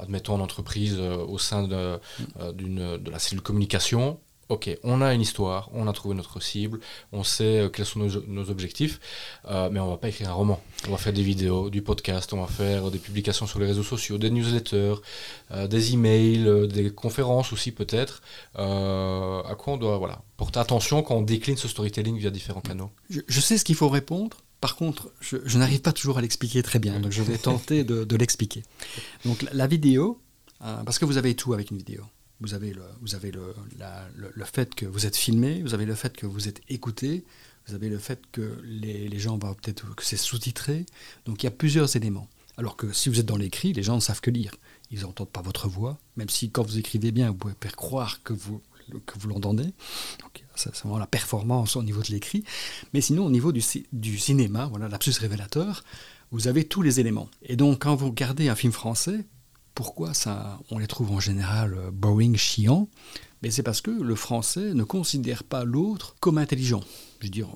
admettons, 0.00 0.36
une 0.36 0.42
entreprise 0.42 0.98
au 0.98 1.38
sein 1.38 1.64
de, 1.64 1.98
de 2.52 3.10
la 3.10 3.18
cellule 3.18 3.42
communication 3.42 4.18
ok, 4.50 4.68
on 4.82 5.00
a 5.00 5.14
une 5.14 5.20
histoire, 5.20 5.70
on 5.72 5.86
a 5.86 5.92
trouvé 5.92 6.16
notre 6.16 6.42
cible, 6.42 6.80
on 7.12 7.22
sait 7.22 7.60
euh, 7.60 7.68
quels 7.68 7.86
sont 7.86 8.00
nos, 8.00 8.50
objectifs, 8.50 9.00
euh, 9.48 9.70
mais 9.70 9.78
on 9.78 9.88
va 9.88 9.96
pas 9.96 10.08
écrire 10.08 10.28
un 10.28 10.32
roman. 10.32 10.60
On 10.88 10.90
va 10.90 10.96
faire 10.98 11.12
des 11.12 11.22
vidéos, 11.22 11.70
du 11.70 11.82
podcast, 11.82 12.32
on 12.32 12.40
va 12.40 12.48
faire 12.48 12.90
des 12.90 12.98
publications 12.98 13.46
sur 13.46 13.60
les 13.60 13.66
réseaux 13.66 13.84
sociaux, 13.84 14.18
des 14.18 14.28
newsletters, 14.28 14.96
euh, 15.52 15.68
des 15.68 15.94
emails, 15.94 16.68
des 16.68 16.90
conférences 16.90 17.52
aussi 17.52 17.70
peut-être. 17.70 18.22
à 18.56 19.54
quoi 19.56 19.74
on 19.74 19.76
doit 19.76 19.98
voilà, 19.98 20.20
porter 20.36 20.58
attention 20.58 21.02
quand 21.02 21.14
on 21.14 21.22
décline 21.22 21.56
ce 21.56 21.68
storytelling 21.68 22.18
via 22.18 22.30
différents 22.30 22.60
canaux 22.60 22.90
je, 23.08 23.40
sais 23.40 23.56
ce 23.56 23.64
qu'il 23.64 23.76
faut 23.76 23.88
répondre. 23.88 24.38
Par 24.60 24.74
contre, 24.76 25.10
je, 25.20 25.56
n'arrive 25.56 25.80
pas 25.80 25.92
toujours 25.92 26.18
à 26.18 26.20
l'expliquer 26.20 26.62
très 26.62 26.80
bien, 26.80 26.98
donc 26.98 27.12
je 27.12 27.22
vais 27.22 27.38
tenter 27.50 27.84
de, 27.84 28.16
l'expliquer. 28.16 28.64
Donc 29.24 29.46
la 29.52 29.68
vidéo, 29.68 30.20
parce 30.58 30.98
que 30.98 31.04
vous 31.04 31.18
avez 31.18 31.36
tout 31.36 31.54
avec 31.54 31.70
une 31.70 31.78
vidéo. 31.78 32.02
Vous 32.40 32.54
avez, 32.54 32.72
le, 32.72 32.82
vous 33.02 33.14
avez 33.14 33.30
le, 33.30 33.54
le, 34.18 34.44
fait 34.44 34.74
que 34.74 34.86
vous 34.86 35.04
êtes 35.04 35.16
filmé, 35.16 35.62
vous 35.62 35.74
avez 35.74 35.84
le 35.84 35.94
fait 35.94 36.16
que 36.16 36.26
vous 36.26 36.48
êtes 36.48 36.62
écouté, 36.68 37.24
vous 37.66 37.74
avez 37.74 37.90
le 37.90 37.98
fait 37.98 38.22
que 38.32 38.58
les, 38.64 39.08
les 39.08 39.18
gens 39.18 39.36
vont 39.36 39.52
peut-être 39.54 39.94
que 39.94 40.04
c'est 40.04 40.16
sous-titré. 40.16 40.86
Donc 41.26 41.42
il 41.42 41.46
y 41.46 41.48
a 41.48 41.52
plusieurs 41.52 41.94
éléments. 41.96 42.28
Alors 42.56 42.76
que 42.76 42.92
si 42.92 43.08
vous 43.08 43.20
êtes 43.20 43.26
dans 43.26 43.36
l'écrit, 43.36 43.72
les 43.72 43.82
gens 43.82 43.94
ne 43.94 44.00
savent 44.00 44.20
que 44.20 44.30
lire. 44.30 44.54
Ils 44.90 45.02
n'entendent 45.02 45.30
pas 45.30 45.42
votre 45.42 45.68
voix, 45.68 45.98
même 46.16 46.28
si 46.28 46.50
quand 46.50 46.62
vous 46.62 46.78
écrivez 46.78 47.12
bien, 47.12 47.28
vous 47.30 47.36
pouvez 47.36 47.54
faire 47.60 47.76
croire 47.76 48.22
que 48.22 48.32
vous, 48.32 48.60
que 49.06 49.18
vous 49.18 49.28
l'entendez. 49.28 49.72
C'est 50.56 50.74
vraiment 50.76 50.98
la 50.98 51.06
performance 51.06 51.76
au 51.76 51.82
niveau 51.82 52.02
de 52.02 52.08
l'écrit. 52.08 52.44
Mais 52.92 53.00
sinon, 53.00 53.26
au 53.26 53.30
niveau 53.30 53.52
du, 53.52 53.62
du 53.92 54.18
cinéma, 54.18 54.66
voilà, 54.66 54.88
l'absus 54.88 55.12
révélateur, 55.18 55.84
vous 56.32 56.48
avez 56.48 56.64
tous 56.64 56.82
les 56.82 57.00
éléments. 57.00 57.28
Et 57.42 57.56
donc, 57.56 57.82
quand 57.82 57.94
vous 57.94 58.08
regardez 58.08 58.48
un 58.48 58.54
film 58.54 58.72
français, 58.72 59.24
pourquoi 59.74 60.14
ça, 60.14 60.58
on 60.70 60.78
les 60.78 60.86
trouve 60.86 61.12
en 61.12 61.20
général 61.20 61.74
euh, 61.74 61.90
boring, 61.90 62.36
chiant 62.36 62.88
Mais 63.42 63.50
c'est 63.50 63.62
parce 63.62 63.80
que 63.80 63.90
le 63.90 64.14
français 64.14 64.74
ne 64.74 64.84
considère 64.84 65.44
pas 65.44 65.64
l'autre 65.64 66.16
comme 66.20 66.38
intelligent. 66.38 66.82
Je 67.20 67.26
veux 67.26 67.30
dire, 67.30 67.48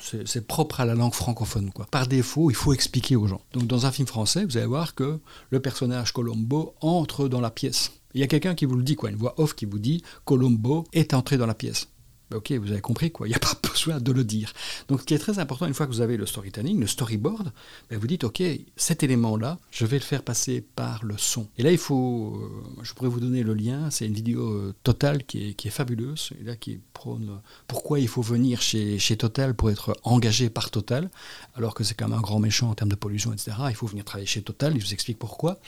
c'est 0.00 0.46
propre 0.46 0.80
à 0.80 0.84
la 0.84 0.94
langue 0.94 1.14
francophone. 1.14 1.70
Quoi. 1.70 1.86
Par 1.90 2.06
défaut, 2.06 2.50
il 2.50 2.56
faut 2.56 2.72
expliquer 2.72 3.16
aux 3.16 3.26
gens. 3.26 3.40
Donc 3.52 3.66
dans 3.66 3.86
un 3.86 3.92
film 3.92 4.06
français, 4.06 4.44
vous 4.44 4.56
allez 4.56 4.66
voir 4.66 4.94
que 4.94 5.18
le 5.50 5.60
personnage 5.60 6.12
Colombo 6.12 6.74
entre 6.80 7.28
dans 7.28 7.40
la 7.40 7.50
pièce. 7.50 7.92
Il 8.14 8.20
y 8.20 8.24
a 8.24 8.26
quelqu'un 8.26 8.54
qui 8.54 8.64
vous 8.64 8.76
le 8.76 8.82
dit, 8.82 8.96
quoi, 8.96 9.10
une 9.10 9.16
voix 9.16 9.34
off 9.38 9.54
qui 9.54 9.66
vous 9.66 9.78
dit 9.78 10.02
Colombo 10.24 10.84
est 10.92 11.14
entré 11.14 11.36
dans 11.36 11.46
la 11.46 11.54
pièce. 11.54 11.88
Ben, 12.30 12.36
ok, 12.36 12.52
vous 12.52 12.72
avez 12.72 12.80
compris 12.80 13.10
quoi, 13.10 13.26
il 13.26 13.30
n'y 13.30 13.36
a 13.36 13.38
pas 13.38 13.54
besoin 13.68 14.00
de 14.00 14.12
le 14.12 14.24
dire. 14.24 14.52
Donc 14.88 15.00
ce 15.00 15.06
qui 15.06 15.14
est 15.14 15.18
très 15.18 15.38
important, 15.38 15.66
une 15.66 15.74
fois 15.74 15.86
que 15.86 15.92
vous 15.92 16.00
avez 16.00 16.16
le 16.16 16.26
storytelling, 16.26 16.78
le 16.78 16.86
storyboard, 16.86 17.52
ben, 17.90 17.98
vous 17.98 18.06
dites 18.06 18.24
ok, 18.24 18.42
cet 18.76 19.02
élément-là, 19.02 19.58
je 19.70 19.86
vais 19.86 19.98
le 19.98 20.04
faire 20.04 20.22
passer 20.22 20.60
par 20.60 21.04
le 21.04 21.16
son. 21.16 21.46
Et 21.56 21.62
là, 21.62 21.72
il 21.72 21.78
faut, 21.78 22.36
euh, 22.36 22.82
je 22.82 22.92
pourrais 22.92 23.08
vous 23.08 23.20
donner 23.20 23.42
le 23.42 23.54
lien, 23.54 23.90
c'est 23.90 24.06
une 24.06 24.14
vidéo 24.14 24.42
euh, 24.50 24.74
Total 24.82 25.24
qui 25.24 25.48
est, 25.48 25.54
qui 25.54 25.68
est, 25.68 25.70
fabuleuse, 25.70 26.30
et 26.40 26.44
là 26.44 26.56
qui 26.56 26.80
prône 26.92 27.40
pourquoi 27.66 28.00
il 28.00 28.08
faut 28.08 28.22
venir 28.22 28.60
chez, 28.60 28.98
chez 28.98 29.16
Total 29.16 29.54
pour 29.54 29.70
être 29.70 29.96
engagé 30.02 30.50
par 30.50 30.70
Total, 30.70 31.10
alors 31.54 31.74
que 31.74 31.84
c'est 31.84 31.94
quand 31.94 32.08
même 32.08 32.18
un 32.18 32.22
grand 32.22 32.40
méchant 32.40 32.70
en 32.70 32.74
termes 32.74 32.90
de 32.90 32.96
pollution, 32.96 33.32
etc. 33.32 33.56
Il 33.68 33.74
faut 33.74 33.86
venir 33.86 34.04
travailler 34.04 34.26
chez 34.26 34.42
Total, 34.42 34.74
il 34.74 34.82
vous 34.82 34.92
explique 34.92 35.18
pourquoi. 35.18 35.58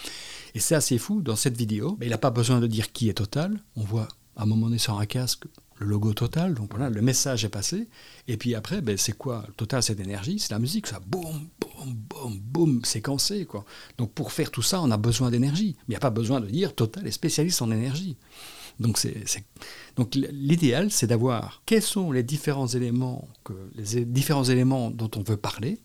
Et 0.55 0.61
c'est 0.61 0.75
assez 0.75 0.99
fou, 0.99 1.23
dans 1.23 1.37
cette 1.37 1.57
vidéo, 1.57 1.97
ben, 1.99 2.07
il 2.07 2.11
n'a 2.11 2.19
pas 2.19 2.31
besoin 2.31 2.61
de 2.61 2.67
dire 2.67 2.93
qui 2.93 3.09
est 3.09 3.15
Total, 3.15 3.59
on 3.77 3.83
voit 3.83 4.09
à 4.37 4.43
un 4.43 4.47
moment 4.47 4.67
donné 4.67 4.79
sur 4.79 4.99
un 4.99 5.07
casque 5.07 5.45
le 5.81 5.87
logo 5.87 6.15
Total. 6.15 6.55
Donc 6.55 6.71
voilà, 6.71 6.91
le 6.91 7.03
message 7.03 7.45
est 7.45 7.49
passé. 7.49 7.89
Et 8.29 8.37
puis 8.37 8.55
après, 8.55 8.81
ben, 8.81 8.97
c'est 8.97 9.17
quoi 9.17 9.45
Total, 9.57 9.83
c'est 9.83 9.99
l'énergie, 9.99 10.39
c'est 10.39 10.53
la 10.53 10.59
musique, 10.59 10.87
ça 10.87 11.01
boum, 11.01 11.49
boum, 11.61 11.95
boum, 11.95 12.39
boum, 12.39 12.85
séquencé. 12.85 13.47
Quoi. 13.47 13.65
Donc 13.99 14.13
pour 14.13 14.33
faire 14.33 14.51
tout 14.51 14.63
ça, 14.63 14.81
on 14.81 14.91
a 14.91 14.97
besoin 14.97 15.31
d'énergie. 15.31 15.77
Mais 15.81 15.85
il 15.89 15.91
n'y 15.93 15.97
a 15.97 16.01
pas 16.01 16.11
besoin 16.11 16.41
de 16.41 16.47
dire 16.47 16.75
Total 16.75 17.07
est 17.07 17.11
spécialiste 17.11 17.61
en 17.63 17.71
énergie. 17.71 18.17
Donc, 18.79 18.97
c'est, 18.97 19.15
donc 19.97 20.15
l'idéal, 20.15 20.91
c'est 20.91 21.07
d'avoir 21.07 21.63
quels 21.67 21.83
sont 21.83 22.13
les 22.13 22.23
différents 22.23 22.67
éléments, 22.67 23.29
que, 23.45 23.53
les 23.75 24.07
différents 24.07 24.45
éléments 24.45 24.91
dont 24.91 25.11
on 25.17 25.23
veut 25.23 25.37
parler, 25.37 25.81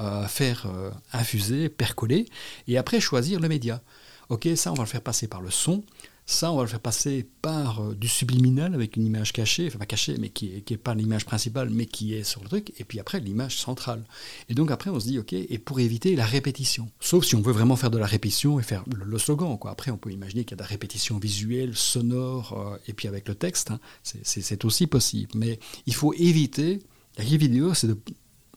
euh, 0.00 0.26
faire 0.26 0.66
euh, 0.66 0.90
infuser, 1.14 1.70
percoler, 1.70 2.26
et 2.68 2.76
après 2.76 3.00
choisir 3.00 3.40
le 3.40 3.48
média. 3.48 3.82
Ok, 4.28 4.46
ça, 4.56 4.72
on 4.72 4.74
va 4.74 4.82
le 4.82 4.88
faire 4.88 5.00
passer 5.00 5.26
par 5.26 5.40
le 5.40 5.50
son, 5.50 5.84
Ça, 6.26 6.50
on 6.50 6.56
va 6.56 6.62
le 6.62 6.68
faire 6.68 6.80
passer 6.80 7.28
par 7.42 7.82
euh, 7.82 7.94
du 7.94 8.08
subliminal 8.08 8.74
avec 8.74 8.96
une 8.96 9.04
image 9.04 9.32
cachée, 9.32 9.66
enfin 9.66 9.78
pas 9.78 9.86
cachée, 9.86 10.16
mais 10.18 10.30
qui 10.30 10.64
n'est 10.70 10.76
pas 10.78 10.94
l'image 10.94 11.26
principale, 11.26 11.68
mais 11.68 11.84
qui 11.84 12.14
est 12.14 12.24
sur 12.24 12.42
le 12.42 12.48
truc, 12.48 12.72
et 12.78 12.84
puis 12.84 12.98
après 12.98 13.20
l'image 13.20 13.58
centrale. 13.58 14.04
Et 14.48 14.54
donc 14.54 14.70
après, 14.70 14.88
on 14.88 14.98
se 14.98 15.06
dit, 15.06 15.18
ok, 15.18 15.34
et 15.34 15.58
pour 15.58 15.80
éviter 15.80 16.16
la 16.16 16.24
répétition. 16.24 16.88
Sauf 16.98 17.24
si 17.24 17.34
on 17.34 17.42
veut 17.42 17.52
vraiment 17.52 17.76
faire 17.76 17.90
de 17.90 17.98
la 17.98 18.06
répétition 18.06 18.58
et 18.58 18.62
faire 18.62 18.84
le, 18.94 19.18
slogan. 19.18 19.58
Quoi. 19.58 19.70
Après, 19.70 19.90
on 19.90 19.98
peut 19.98 20.12
imaginer 20.12 20.44
qu'il 20.44 20.52
y 20.52 20.54
a 20.54 20.56
de 20.56 20.62
la 20.62 20.68
répétition 20.68 21.18
visuelle, 21.18 21.76
sonore, 21.76 22.58
euh, 22.58 22.78
et 22.88 22.94
puis 22.94 23.06
avec 23.06 23.28
le 23.28 23.34
texte, 23.34 23.70
hein, 23.70 23.80
c'est 24.02 24.64
aussi 24.64 24.86
possible. 24.86 25.30
Mais 25.34 25.58
il 25.86 25.94
faut 25.94 26.14
éviter, 26.14 26.80
la 27.18 27.24
vidéo, 27.24 27.74
c'est 27.74 27.86
de 27.88 27.98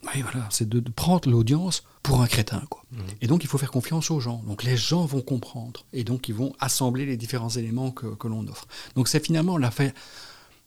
oui, 0.04 0.22
voilà, 0.22 0.48
c'est 0.52 0.68
de, 0.68 0.80
prendre 0.92 1.30
l'audience 1.30 1.84
pour 2.04 2.22
un 2.22 2.28
crétin. 2.28 2.64
Quoi. 2.70 2.84
Mmh. 2.92 2.98
Et 3.22 3.28
donc, 3.28 3.44
il 3.44 3.48
faut 3.48 3.58
faire 3.58 3.72
confiance 3.72 4.12
aux 4.12 4.20
gens. 4.20 4.42
Donc, 4.48 4.64
les 4.64 4.78
gens 4.78 5.06
vont 5.06 5.22
comprendre. 5.22 5.86
Et 5.94 6.04
donc, 6.04 6.30
ils 6.30 6.36
vont 6.36 6.54
assembler 6.60 7.06
les 7.06 7.18
différents 7.18 7.50
éléments 7.50 7.92
que, 7.92 8.08
que 8.08 8.28
l'on 8.28 8.48
offre. 8.48 8.68
Donc, 8.96 9.08
c'est 9.08 9.24
finalement 9.24 9.58
la, 9.58 9.72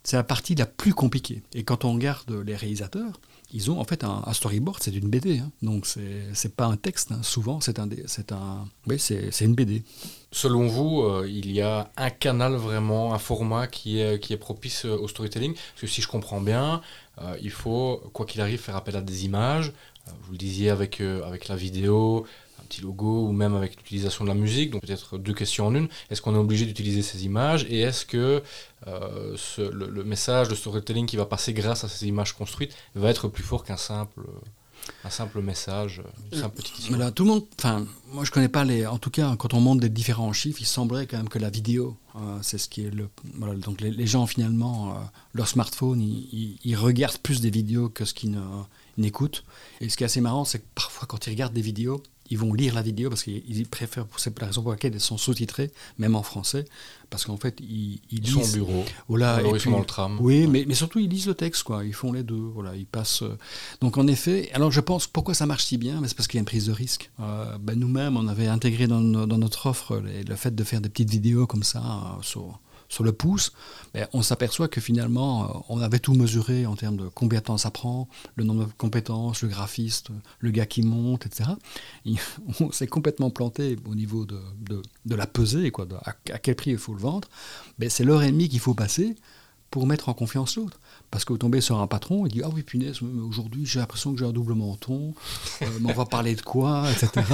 c'est 0.03 0.17
la 0.17 0.25
partie 0.25 0.55
la 0.55 0.67
plus 0.67 0.95
compliquée. 0.95 1.43
Et 1.55 1.65
quand 1.65 1.85
on 1.85 1.95
regarde 1.95 2.31
les 2.31 2.57
réalisateurs, 2.57 3.21
ils 3.53 3.71
ont 3.71 3.81
en 3.81 3.85
fait 3.85 4.05
un, 4.05 4.33
storyboard, 4.33 4.79
c'est 4.81 4.95
une 4.95 5.09
BD. 5.09 5.39
Hein. 5.39 5.51
Donc, 5.63 5.87
c'est, 5.87 6.23
c'est 6.35 6.55
pas 6.55 6.67
un 6.67 6.77
texte. 6.77 7.13
Hein. 7.13 7.21
Souvent, 7.23 7.61
c'est 7.61 7.79
un, 7.79 7.89
c'est 8.07 8.33
un, 8.33 8.67
oui, 8.87 8.99
c'est, 8.99 9.31
c'est 9.33 9.45
une 9.45 9.55
BD. 9.55 9.83
Selon 10.33 10.69
vous, 10.69 11.03
euh, 11.03 11.27
il 11.29 11.51
y 11.51 11.61
a 11.61 11.91
un 11.97 12.11
canal 12.11 12.55
vraiment, 12.55 13.13
un 13.13 13.19
format 13.19 13.67
qui 13.67 14.01
est, 14.01 14.21
qui 14.21 14.33
est 14.33 14.37
propice 14.37 14.85
au 14.85 15.09
storytelling? 15.09 15.55
Parce 15.55 15.81
que 15.81 15.87
si 15.89 16.01
je 16.01 16.09
comprends 16.09 16.41
bien, 16.41 16.81
euh, 17.23 17.37
il 17.41 17.51
faut, 17.51 18.03
quoi 18.13 18.27
qu'il 18.27 18.41
arrive, 18.41 18.59
faire 18.59 18.77
appel 18.77 18.97
à 18.97 19.01
des 19.01 19.25
images. 19.25 19.73
Euh, 20.09 20.13
vous 20.23 20.33
le 20.33 20.39
disiez 20.39 20.71
avec, 20.71 21.01
euh, 21.01 21.23
avec 21.25 21.49
la 21.49 21.57
vidéo, 21.57 22.27
un 22.61 22.65
petit 22.65 22.81
logo 22.81 23.27
ou 23.27 23.33
même 23.33 23.55
avec 23.55 23.77
l'utilisation 23.77 24.25
de 24.25 24.31
la 24.31 24.35
musique. 24.35 24.71
Donc 24.71 24.83
peut-être 24.83 25.19
deux 25.19 25.35
questions 25.35 25.67
en 25.67 25.75
une. 25.75 25.89
Est-ce 26.11 26.23
qu'on 26.23 26.35
est 26.35 26.39
obligé 26.39 26.67
d'utiliser 26.67 27.03
ces 27.03 27.25
images 27.25 27.67
et 27.69 27.81
est-ce 27.81 28.07
que 28.07 28.43
le, 28.87 30.05
message 30.05 30.49
de 30.49 30.55
storytelling 30.55 31.07
qui 31.07 31.17
va 31.17 31.27
passer 31.27 31.53
grâce 31.53 31.85
à 31.85 31.89
ces 31.89 32.07
images 32.07 32.33
construites 32.33 32.75
va 32.95 33.11
être 33.11 33.29
plus 33.29 33.43
fort 33.43 33.65
qu'un 33.65 33.77
simple 33.77 34.23
un 35.05 35.11
simple 35.11 35.41
message, 35.41 36.03
une 36.33 36.39
simple 36.39 36.57
petite 36.57 36.79
histoire. 36.79 37.13
tout 37.13 37.25
le 37.25 37.31
monde, 37.31 37.45
enfin, 37.59 37.87
moi 38.13 38.25
je 38.25 38.31
connais 38.31 38.49
pas 38.49 38.65
les. 38.65 38.87
En 38.87 38.99
tout 38.99 39.11
cas, 39.11 39.35
quand 39.37 39.55
on 39.55 39.61
monte 39.61 39.81
des 39.81 39.89
différents 39.89 40.33
chiffres, 40.33 40.61
il 40.61 40.67
semblerait 40.67 41.07
quand 41.07 41.17
même 41.17 41.29
que 41.29 41.39
la 41.39 41.51
vidéo, 41.51 41.97
euh, 42.17 42.39
c'est 42.43 42.59
ce 42.59 42.69
qui 42.69 42.85
est 42.85 42.91
le. 42.91 43.09
Voilà, 43.35 43.55
donc 43.55 43.81
les, 43.81 44.07
gens 44.07 44.27
finalement, 44.27 44.91
euh, 44.91 44.95
leur 45.35 45.49
smartphone, 45.49 46.01
ils, 46.01 46.77
regardent 46.77 47.19
plus 47.19 47.41
des 47.41 47.51
vidéos 47.51 47.89
que 47.89 48.05
ce 48.05 48.15
qu'ils 48.15 48.39
n'écoutent. 48.99 49.45
Et 49.81 49.89
ce 49.89 49.97
qui 49.97 50.05
est 50.05 50.07
assez 50.07 50.21
marrant, 50.21 50.45
c'est 50.45 50.59
que 50.59 50.67
parfois 50.75 51.07
quand 51.07 51.27
ils 51.27 51.31
regardent 51.31 51.55
des 51.55 51.63
vidéos, 51.63 52.03
ils 52.31 52.39
vont 52.39 52.55
lire 52.55 52.75
la 52.75 52.83
vidéo 52.83 53.11
parce 53.11 53.25
qu'ils 53.25 53.67
préfèrent, 53.67 54.07
c'est 54.17 54.39
la 54.41 54.47
raison 54.47 54.63
pour 54.63 54.71
laquelle 54.71 54.95
elles 54.95 55.01
sont 55.01 55.19
sous-titrées, 55.19 55.71
même 55.99 56.15
en 56.15 56.23
français, 56.23 56.65
parce 57.11 57.25
qu'en 57.25 57.37
fait, 57.37 57.59
ils, 57.61 58.01
ils, 58.11 58.27
sont 58.27 58.43
au 58.43 58.47
bureau, 58.47 58.85
voilà, 59.09 59.43
ils 59.43 59.61
sont 59.61 59.73
dans 59.73 59.81
le 59.81 59.85
tram. 59.85 60.17
Oui, 60.21 60.47
mais, 60.47 60.65
mais, 60.67 60.75
surtout, 60.75 61.01
ils 61.01 61.09
lisent 61.09 61.27
le 61.27 61.35
texte, 61.35 61.65
quoi. 61.65 61.85
Ils 61.85 61.93
font 61.93 62.13
les 62.13 62.23
deux, 62.23 62.37
voilà, 62.55 62.77
ils 62.77 62.87
passent... 62.87 63.23
Euh. 63.23 63.37
Donc, 63.81 63.99
en 63.99 64.07
effet, 64.07 64.49
alors 64.55 64.71
je 64.71 64.81
pense, 64.81 65.09
pourquoi 65.09 65.35
ça 65.35 65.47
marche 65.47 65.65
si 65.65 65.77
bien 65.77 66.01
C'est 66.07 66.17
parce 66.17 66.29
qu'il 66.29 66.39
y 66.39 66.41
a 66.41 66.43
une 66.43 66.47
prise 66.47 66.67
de 66.67 66.73
risque. 66.73 67.11
Euh, 67.19 67.59
ben, 67.59 67.79
Nous-mêmes, 67.79 68.17
on 68.17 68.29
avait 68.29 68.47
intégré 68.47 68.87
dans, 68.87 69.01
dans, 69.01 69.39
notre 69.39 69.67
offre 69.67 69.97
le 70.01 70.37
fait 70.37 70.55
de 70.55 70.65
faire 70.65 70.81
des 70.81 70.89
petites 70.89 71.11
vidéos 71.11 71.47
comme 71.47 71.65
ça, 71.65 71.81
euh, 71.81 72.23
sur 72.23 72.61
sur 72.91 73.05
le 73.05 73.13
pouce, 73.13 73.53
on 74.13 74.21
s'aperçoit 74.21 74.69
que 74.69 74.81
finalement, 74.81 75.45
euh, 75.45 75.59
on 75.69 75.81
avait 75.81 76.01
tout 76.01 76.13
mesuré 76.13 76.67
en 76.67 76.77
termes 76.77 76.97
de 76.97 77.09
combien 77.09 77.39
de 77.39 77.45
temps 77.45 77.57
ça 77.57 77.71
prend, 77.71 78.09
le 78.35 78.45
nombre 78.45 78.67
de 78.67 78.73
compétences, 78.73 79.43
le 79.43 79.49
graphiste, 79.49 80.09
le 80.41 80.51
gars 80.51 80.67
qui 80.67 80.83
monte, 80.83 81.25
etc. 81.25 81.51
on 82.61 82.73
s'est 82.73 82.89
complètement 82.89 83.31
planté 83.31 83.77
au 83.89 83.95
niveau 83.95 84.27
de, 84.27 84.41
de, 85.07 85.15
la 85.15 85.27
pesée, 85.27 85.71
quoi, 85.71 85.87
à, 86.05 86.13
quel 86.39 86.57
prix 86.57 86.73
il 86.73 86.79
faut 86.79 86.93
le 86.93 87.01
vendre. 87.01 87.29
Ben, 87.79 87.89
c'est 87.89 88.05
l'heure 88.05 88.23
et 88.23 88.31
demie 88.31 88.49
qu'il 88.49 88.61
faut 88.61 88.75
passer 88.75 89.15
pour 89.71 89.87
mettre 89.87 90.09
en 90.09 90.15
confiance 90.15 90.57
l'autre. 90.57 90.81
Parce 91.11 91.25
que 91.25 91.33
vous 91.33 91.39
tombez 91.39 91.61
sur 91.61 91.81
un 91.81 91.87
patron, 91.87 92.27
il 92.27 92.33
dit 92.33 92.43
Ah 92.45 92.49
oui, 92.53 92.63
punaise, 92.63 93.01
aujourd'hui 93.29 93.67
j'ai 93.67 93.81
l'impression 93.81 94.13
que 94.13 94.19
j'ai 94.19 94.25
un 94.25 94.33
double 94.33 94.55
menton, 94.55 95.15
euh, 95.63 95.67
mais 95.81 95.91
on 95.91 95.95
va 95.95 96.05
parler 96.05 96.35
de 96.35 96.43
quoi, 96.43 96.85
etc. 96.91 97.27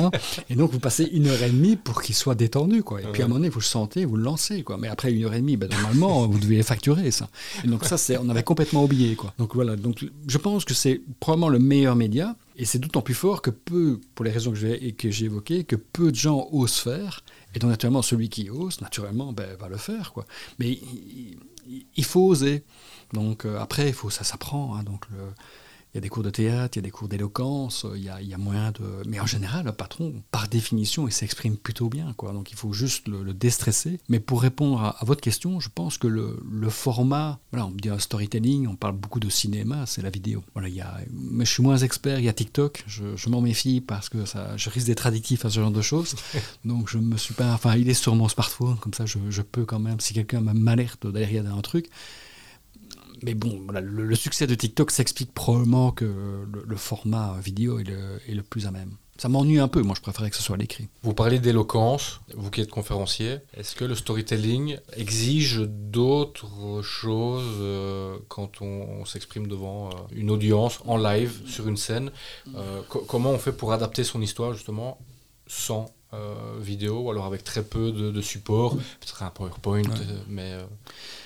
Et 0.49 0.55
donc 0.55 0.73
vous 0.73 0.79
passez 0.79 1.05
une 1.05 1.27
heure 1.27 1.43
et 1.43 1.51
demie 1.51 1.77
pour 1.77 2.03
qu'il 2.03 2.15
soit 2.15 2.35
détendu. 2.35 2.83
Quoi. 2.83 3.03
Et 3.03 3.07
puis 3.07 3.23
à 3.23 3.25
un 3.25 3.29
moment 3.29 3.41
donné, 3.41 3.49
vous 3.49 3.61
le 3.61 3.65
sentez, 3.65 4.05
vous 4.05 4.17
le 4.17 4.23
lancez. 4.23 4.63
Quoi. 4.63 4.79
Mais 4.79 4.89
après 4.89 5.13
une 5.13 5.25
heure 5.25 5.35
et 5.35 5.41
demie, 5.41 5.57
ben, 5.57 5.69
normalement, 5.71 6.27
vous 6.27 6.39
devez 6.39 6.63
facturer 6.63 7.11
ça. 7.11 7.29
Et 7.65 7.69
donc 7.69 7.85
ça, 7.85 7.99
c'est, 7.99 8.17
on 8.19 8.29
avait 8.29 8.43
complètement 8.43 8.85
oublié. 8.85 9.15
Quoi. 9.15 9.33
Donc 9.39 9.55
voilà, 9.55 9.77
donc, 9.77 10.05
je 10.27 10.39
pense 10.39 10.65
que 10.65 10.75
c'est 10.75 11.01
probablement 11.21 11.49
le 11.49 11.59
meilleur 11.59 11.97
média. 11.97 12.37
Et 12.59 12.65
c'est 12.65 12.79
d'autant 12.79 13.03
plus 13.03 13.15
fort 13.15 13.43
que 13.43 13.51
peu, 13.51 14.01
pour 14.15 14.25
les 14.25 14.31
raisons 14.31 14.51
que 14.51 14.57
j'ai, 14.57 14.93
que 14.93 15.11
j'ai 15.11 15.27
évoquées, 15.27 15.65
que 15.65 15.77
peu 15.77 16.11
de 16.11 16.17
gens 16.17 16.49
osent 16.53 16.79
faire. 16.79 17.23
Et 17.55 17.59
donc 17.59 17.71
naturellement, 17.71 18.03
celui 18.03 18.29
qui 18.31 18.49
ose, 18.49 18.81
naturellement, 18.81 19.33
ben, 19.33 19.57
va 19.57 19.69
le 19.69 19.77
faire. 19.77 20.13
Quoi. 20.13 20.27
Mais 20.59 20.79
il, 21.97 22.05
faut 22.05 22.27
oser. 22.27 22.65
Donc 23.13 23.45
euh, 23.45 23.59
après, 23.59 23.89
il 23.89 23.95
faut, 23.95 24.09
ça 24.09 24.25
s'apprend. 24.25 24.75
Hein, 24.75 24.85
donc 24.85 25.05
y 25.97 25.99
a 25.99 26.01
des 26.03 26.09
cours 26.09 26.23
de 26.23 26.31
théâtre, 26.31 26.77
il 26.77 26.79
y 26.79 26.81
a 26.81 26.83
des 26.83 26.91
cours 26.91 27.09
d'éloquence, 27.09 27.87
il 27.95 28.03
y 28.03 28.09
a, 28.09 28.21
il 28.21 28.29
y 28.29 28.35
a 28.35 28.39
moyen 28.39 28.71
de... 28.73 29.03
Mais 29.07 29.19
en 29.19 29.27
général, 29.27 29.65
le 29.65 29.73
patron, 29.73 30.23
par 30.31 30.49
définition, 30.49 31.09
il 31.09 31.13
s'exprime 31.13 31.57
plutôt 31.57 31.89
bien. 31.89 32.13
Quoi. 32.17 32.33
Donc 32.33 32.51
il 32.53 32.57
faut 32.57 32.73
juste 32.73 33.09
le, 33.09 33.33
déstresser. 33.33 33.99
Mais 34.09 34.21
pour 34.21 34.43
répondre 34.43 34.81
à, 34.83 34.97
votre 35.03 35.21
question, 35.21 35.61
je 35.61 35.69
pense 35.75 35.99
que 35.99 36.07
le, 36.07 36.39
le, 36.51 36.71
format, 36.71 37.39
voilà, 37.51 37.67
on 37.67 37.71
dit 37.71 37.89
un 37.89 37.99
storytelling, 37.99 38.67
on 38.67 38.77
parle 38.77 38.97
beaucoup 38.97 39.21
de 39.21 39.29
cinéma, 39.29 39.87
c'est 39.87 40.03
la 40.03 40.11
vidéo. 40.11 40.45
Voilà, 40.55 40.69
il 40.69 40.75
y 40.75 40.81
a, 40.81 40.99
mais 41.11 41.45
je 41.45 41.53
suis 41.53 41.63
moins 41.63 41.79
expert, 41.79 42.19
il 42.19 42.25
y 42.25 42.29
a 42.29 42.33
TikTok, 42.33 42.85
je, 42.87 43.17
je 43.17 43.29
m'en 43.29 43.41
méfie 43.41 43.81
parce 43.81 44.09
que 44.09 44.25
ça, 44.25 44.57
je 44.57 44.71
risque 44.71 44.87
d'être 44.87 45.07
addictif 45.07 45.45
à 45.45 45.51
ce 45.51 45.61
genre 45.61 45.71
de 45.71 45.83
choses. 45.83 46.15
Donc 46.65 46.89
je 46.89 46.99
me 46.99 47.17
suis 47.17 47.35
pas... 47.35 47.53
Enfin, 47.53 47.77
il 47.77 47.89
est 47.89 47.95
sur 47.95 48.15
mon 48.15 48.29
smartphone, 48.29 48.77
comme 48.79 48.95
ça 48.95 49.07
je, 49.07 49.19
je 49.31 49.43
peux 49.43 49.65
quand 49.65 49.79
même, 49.79 50.01
si 50.01 50.15
quelqu'un 50.15 50.41
m'alerte 50.41 51.07
derrière 51.07 51.47
un 51.47 51.61
truc, 51.63 51.89
mais 53.23 53.35
bon, 53.35 53.67
le, 53.73 54.15
succès 54.15 54.47
de 54.47 54.55
TikTok 54.55 54.91
s'explique 54.91 55.33
probablement 55.33 55.91
que 55.91 56.05
le, 56.67 56.77
format 56.77 57.37
vidéo 57.41 57.79
est 57.79 57.85
le, 57.85 58.43
plus 58.43 58.67
à 58.67 58.71
même. 58.71 58.97
Ça 59.19 59.31
m'ennuie 59.31 59.59
un 59.59 59.69
peu, 59.69 59.81
moi 59.83 59.95
je 59.97 60.03
préférais 60.03 60.29
que 60.29 60.37
ce 60.37 60.43
soit 60.43 60.59
l'écrit. 60.59 60.89
Vous 61.03 61.15
parlez 61.15 61.39
d'éloquence, 61.39 62.21
vous 62.35 62.51
qui 62.51 62.61
êtes 62.61 62.71
conférencier. 62.71 63.39
Est-ce 63.57 63.75
que 63.75 63.85
le 63.87 63.95
storytelling 63.95 64.79
exige 64.95 65.63
d'autres 65.67 66.83
choses 66.83 67.57
euh, 67.61 68.19
quand 68.29 68.61
on, 68.61 69.07
s'exprime 69.07 69.47
devant 69.47 69.89
euh, 69.89 69.93
une 70.13 70.31
audience 70.31 70.81
en 70.85 70.99
live 70.99 71.41
sur 71.47 71.67
une 71.67 71.79
scène 71.79 72.11
euh, 72.55 72.83
Comment 73.09 73.31
on 73.31 73.39
fait 73.39 73.53
pour 73.53 73.73
adapter 73.73 74.05
son 74.05 74.21
histoire 74.21 74.53
justement 74.53 74.99
sans 75.47 75.96
euh, 76.15 76.61
vidéo, 76.61 77.01
ou 77.01 77.11
alors 77.11 77.27
avec 77.27 77.43
très 77.43 77.65
peu 77.65 77.91
de, 77.91 78.13
de 78.13 78.21
support, 78.21 78.77
peut-être 78.77 79.25
un 79.25 79.31
PowerPoint, 79.31 79.83
euh, 79.83 80.21
mais 80.29 80.53
euh, 80.53 80.65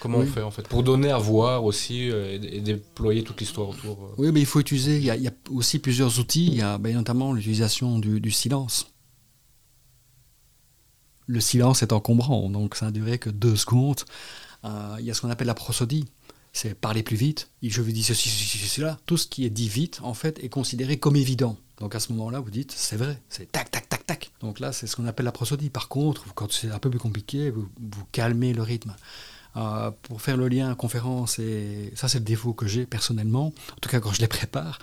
comment 0.00 0.18
on 0.18 0.26
fait 0.26 0.40
en 0.40 0.50
fait 0.50 0.66
Pour 0.66 0.82
donner 0.82 1.10
à 1.10 1.18
voir 1.18 1.64
aussi 1.64 2.04
et, 2.04 2.60
déployer 2.60 3.22
toute 3.22 3.40
l'histoire 3.40 3.68
autour. 3.68 4.14
Oui, 4.16 4.32
mais 4.32 4.40
il 4.40 4.46
faut 4.46 4.58
utiliser, 4.58 4.96
il 4.96 5.04
y, 5.04 5.28
a, 5.28 5.32
aussi 5.50 5.80
plusieurs 5.80 6.18
outils, 6.18 6.46
il 6.46 6.54
y 6.54 6.62
a 6.62 6.78
ben, 6.78 6.94
notamment 6.94 7.34
l'utilisation 7.34 7.98
du, 7.98 8.30
silence. 8.30 8.90
Le 11.26 11.40
silence 11.40 11.82
est 11.82 11.92
encombrant, 11.92 12.48
donc 12.48 12.74
ça 12.74 12.86
n'a 12.86 12.92
duré 12.92 13.18
que 13.18 13.28
deux 13.28 13.56
secondes. 13.56 14.00
il 14.64 15.04
y 15.04 15.10
a 15.10 15.14
ce 15.14 15.20
qu'on 15.20 15.30
appelle 15.30 15.46
la 15.46 15.54
prosodie 15.54 16.06
c'est 16.52 16.74
parler 16.74 17.02
plus 17.02 17.16
vite. 17.16 17.50
Je 17.62 17.80
vous 17.80 17.92
dis 17.92 18.02
ceci, 18.02 18.28
ceci, 18.28 18.58
ceci, 18.58 18.80
là. 18.80 18.98
Tout 19.06 19.16
ce 19.16 19.28
qui 19.28 19.44
est 19.44 19.50
dit 19.50 19.68
vite, 19.68 20.00
en 20.02 20.14
fait, 20.14 20.42
est 20.42 20.48
considéré 20.48 20.98
comme 20.98 21.14
évident. 21.14 21.56
Donc 21.78 21.94
à 21.94 22.00
ce 22.00 22.12
moment-là, 22.12 22.40
vous 22.40 22.50
dites, 22.50 22.72
c'est 22.72 22.96
vrai, 22.96 23.22
c'est 23.28 23.50
tac, 23.52 23.70
tac, 23.70 23.88
Donc 24.40 24.60
là, 24.60 24.72
c'est 24.72 24.86
ce 24.86 24.96
qu'on 24.96 25.06
appelle 25.06 25.26
la 25.26 25.32
prosodie. 25.32 25.70
Par 25.70 25.88
contre, 25.88 26.32
quand 26.34 26.50
c'est 26.52 26.70
un 26.70 26.78
peu 26.78 26.90
plus 26.90 26.98
compliqué, 26.98 27.50
vous 27.50 28.04
calmez 28.12 28.52
le 28.52 28.62
rythme. 28.62 28.94
Euh, 29.56 29.90
pour 30.02 30.22
faire 30.22 30.36
le 30.36 30.48
lien 30.48 30.74
conférence, 30.74 31.38
et 31.38 31.92
ça 31.96 32.08
c'est 32.08 32.18
le 32.18 32.24
défaut 32.24 32.52
que 32.52 32.66
j'ai 32.66 32.86
personnellement, 32.86 33.46
en 33.46 33.80
tout 33.80 33.88
cas 33.88 33.98
quand 33.98 34.12
je 34.12 34.20
les 34.20 34.28
prépare, 34.28 34.78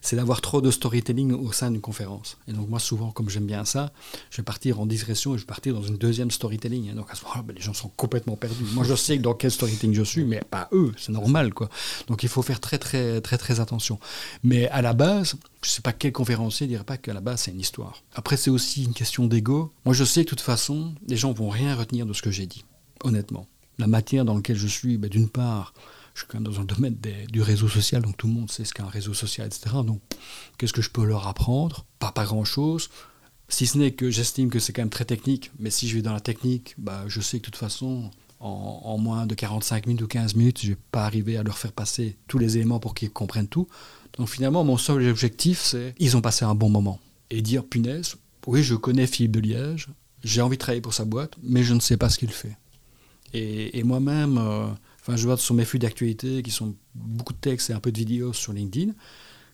c'est 0.00 0.16
d'avoir 0.16 0.40
trop 0.40 0.60
de 0.60 0.70
storytelling 0.70 1.32
au 1.32 1.52
sein 1.52 1.70
d'une 1.70 1.80
conférence. 1.80 2.36
Et 2.46 2.52
donc 2.52 2.68
moi 2.68 2.78
souvent, 2.78 3.10
comme 3.10 3.28
j'aime 3.28 3.46
bien 3.46 3.64
ça, 3.64 3.92
je 4.30 4.36
vais 4.36 4.42
partir 4.42 4.80
en 4.80 4.86
digression 4.86 5.34
et 5.34 5.38
je 5.38 5.42
vais 5.42 5.46
partir 5.46 5.74
dans 5.74 5.82
une 5.82 5.96
deuxième 5.96 6.30
storytelling. 6.30 6.90
Et 6.90 6.92
donc 6.92 7.10
à 7.10 7.14
ce 7.14 7.22
moment-là, 7.22 7.42
ben, 7.42 7.54
les 7.56 7.62
gens 7.62 7.74
sont 7.74 7.88
complètement 7.88 8.36
perdus. 8.36 8.64
Moi 8.74 8.84
je 8.84 8.94
sais 8.94 9.18
dans 9.18 9.34
quel 9.34 9.50
storytelling 9.50 9.94
je 9.94 10.02
suis, 10.02 10.24
mais 10.24 10.40
pas 10.50 10.68
eux, 10.72 10.92
c'est 10.98 11.12
normal 11.12 11.52
quoi. 11.54 11.68
Donc 12.06 12.22
il 12.22 12.28
faut 12.28 12.42
faire 12.42 12.60
très 12.60 12.78
très 12.78 13.20
très 13.20 13.38
très 13.38 13.58
attention. 13.58 13.98
Mais 14.44 14.68
à 14.68 14.82
la 14.82 14.92
base, 14.92 15.36
je 15.62 15.68
ne 15.68 15.72
sais 15.72 15.82
pas 15.82 15.92
quel 15.92 16.12
conférencier 16.12 16.66
dirait 16.68 16.84
pas 16.84 16.96
qu'à 16.96 17.12
la 17.12 17.20
base 17.20 17.42
c'est 17.42 17.50
une 17.50 17.60
histoire. 17.60 18.02
Après 18.14 18.36
c'est 18.36 18.50
aussi 18.50 18.84
une 18.84 18.94
question 18.94 19.26
d'ego. 19.26 19.72
Moi 19.84 19.94
je 19.94 20.04
sais 20.04 20.20
que 20.24 20.26
de 20.26 20.30
toute 20.30 20.40
façon, 20.40 20.94
les 21.08 21.16
gens 21.16 21.32
vont 21.32 21.48
rien 21.48 21.74
retenir 21.74 22.06
de 22.06 22.12
ce 22.12 22.22
que 22.22 22.30
j'ai 22.30 22.46
dit, 22.46 22.64
honnêtement. 23.04 23.46
La 23.78 23.86
matière 23.86 24.24
dans 24.24 24.34
laquelle 24.34 24.56
je 24.56 24.66
suis, 24.66 24.98
ben, 24.98 25.08
d'une 25.08 25.28
part, 25.28 25.74
je 26.14 26.20
suis 26.20 26.28
quand 26.28 26.38
même 26.40 26.52
dans 26.52 26.60
un 26.60 26.64
domaine 26.64 26.96
du 27.30 27.42
réseau 27.42 27.68
social, 27.68 28.02
donc 28.02 28.16
tout 28.16 28.26
le 28.26 28.34
monde 28.34 28.50
sait 28.50 28.64
ce 28.64 28.74
qu'est 28.74 28.82
un 28.82 28.88
réseau 28.88 29.14
social, 29.14 29.46
etc. 29.46 29.76
Donc, 29.86 30.00
qu'est-ce 30.58 30.72
que 30.72 30.82
je 30.82 30.90
peux 30.90 31.04
leur 31.04 31.26
apprendre? 31.26 31.86
Pas, 31.98 32.12
pas 32.12 32.24
grand-chose. 32.24 32.90
Si 33.48 33.66
ce 33.66 33.78
n'est 33.78 33.92
que 33.92 34.10
j'estime 34.10 34.50
que 34.50 34.58
c'est 34.58 34.72
quand 34.72 34.82
même 34.82 34.90
très 34.90 35.04
technique, 35.04 35.50
mais 35.58 35.70
si 35.70 35.88
je 35.88 35.96
vais 35.96 36.02
dans 36.02 36.12
la 36.12 36.20
technique, 36.20 36.74
bah, 36.78 37.04
je 37.06 37.20
sais 37.20 37.38
que 37.38 37.46
de 37.46 37.50
toute 37.50 37.56
façon, 37.56 38.10
en, 38.40 38.98
moins 38.98 39.26
de 39.26 39.34
45 39.34 39.86
minutes 39.86 40.02
ou 40.02 40.06
15 40.06 40.34
minutes, 40.34 40.60
je 40.60 40.66
ne 40.66 40.72
vais 40.72 40.78
pas 40.90 41.04
arriver 41.04 41.36
à 41.36 41.42
leur 41.42 41.58
faire 41.58 41.72
passer 41.72 42.16
tous 42.26 42.38
les 42.38 42.56
éléments 42.56 42.80
pour 42.80 42.94
qu'ils 42.94 43.10
comprennent 43.10 43.48
tout. 43.48 43.68
Donc 44.18 44.28
finalement, 44.28 44.64
mon 44.64 44.76
seul 44.76 45.06
objectif, 45.08 45.60
c'est 45.60 45.94
ils 45.98 46.16
ont 46.16 46.20
passé 46.20 46.44
un 46.44 46.54
bon 46.54 46.68
moment. 46.68 46.98
Et 47.30 47.40
dire, 47.40 47.64
punaise, 47.64 48.16
oui, 48.46 48.62
je 48.62 48.74
connais 48.74 49.06
Philippe 49.06 49.32
de 49.32 49.40
Liège, 49.40 49.88
j'ai 50.24 50.40
envie 50.40 50.56
de 50.56 50.60
travailler 50.60 50.82
pour 50.82 50.94
sa 50.94 51.04
boîte, 51.04 51.34
mais 51.42 51.62
je 51.62 51.74
ne 51.74 51.80
sais 51.80 51.96
pas 51.96 52.08
ce 52.08 52.18
qu'il 52.18 52.30
fait. 52.30 52.56
Et, 53.34 53.82
moi-même, 53.82 54.38
euh, 54.38 54.66
enfin, 55.00 55.16
je 55.16 55.26
vois 55.26 55.36
sur 55.36 55.54
mes 55.54 55.64
flux 55.64 55.78
d'actualité 55.78 56.42
qui 56.42 56.50
sont 56.50 56.74
beaucoup 56.94 57.32
de 57.32 57.38
textes 57.38 57.70
et 57.70 57.72
un 57.72 57.80
peu 57.80 57.92
de 57.92 57.98
vidéos 57.98 58.32
sur 58.32 58.52
LinkedIn, 58.52 58.92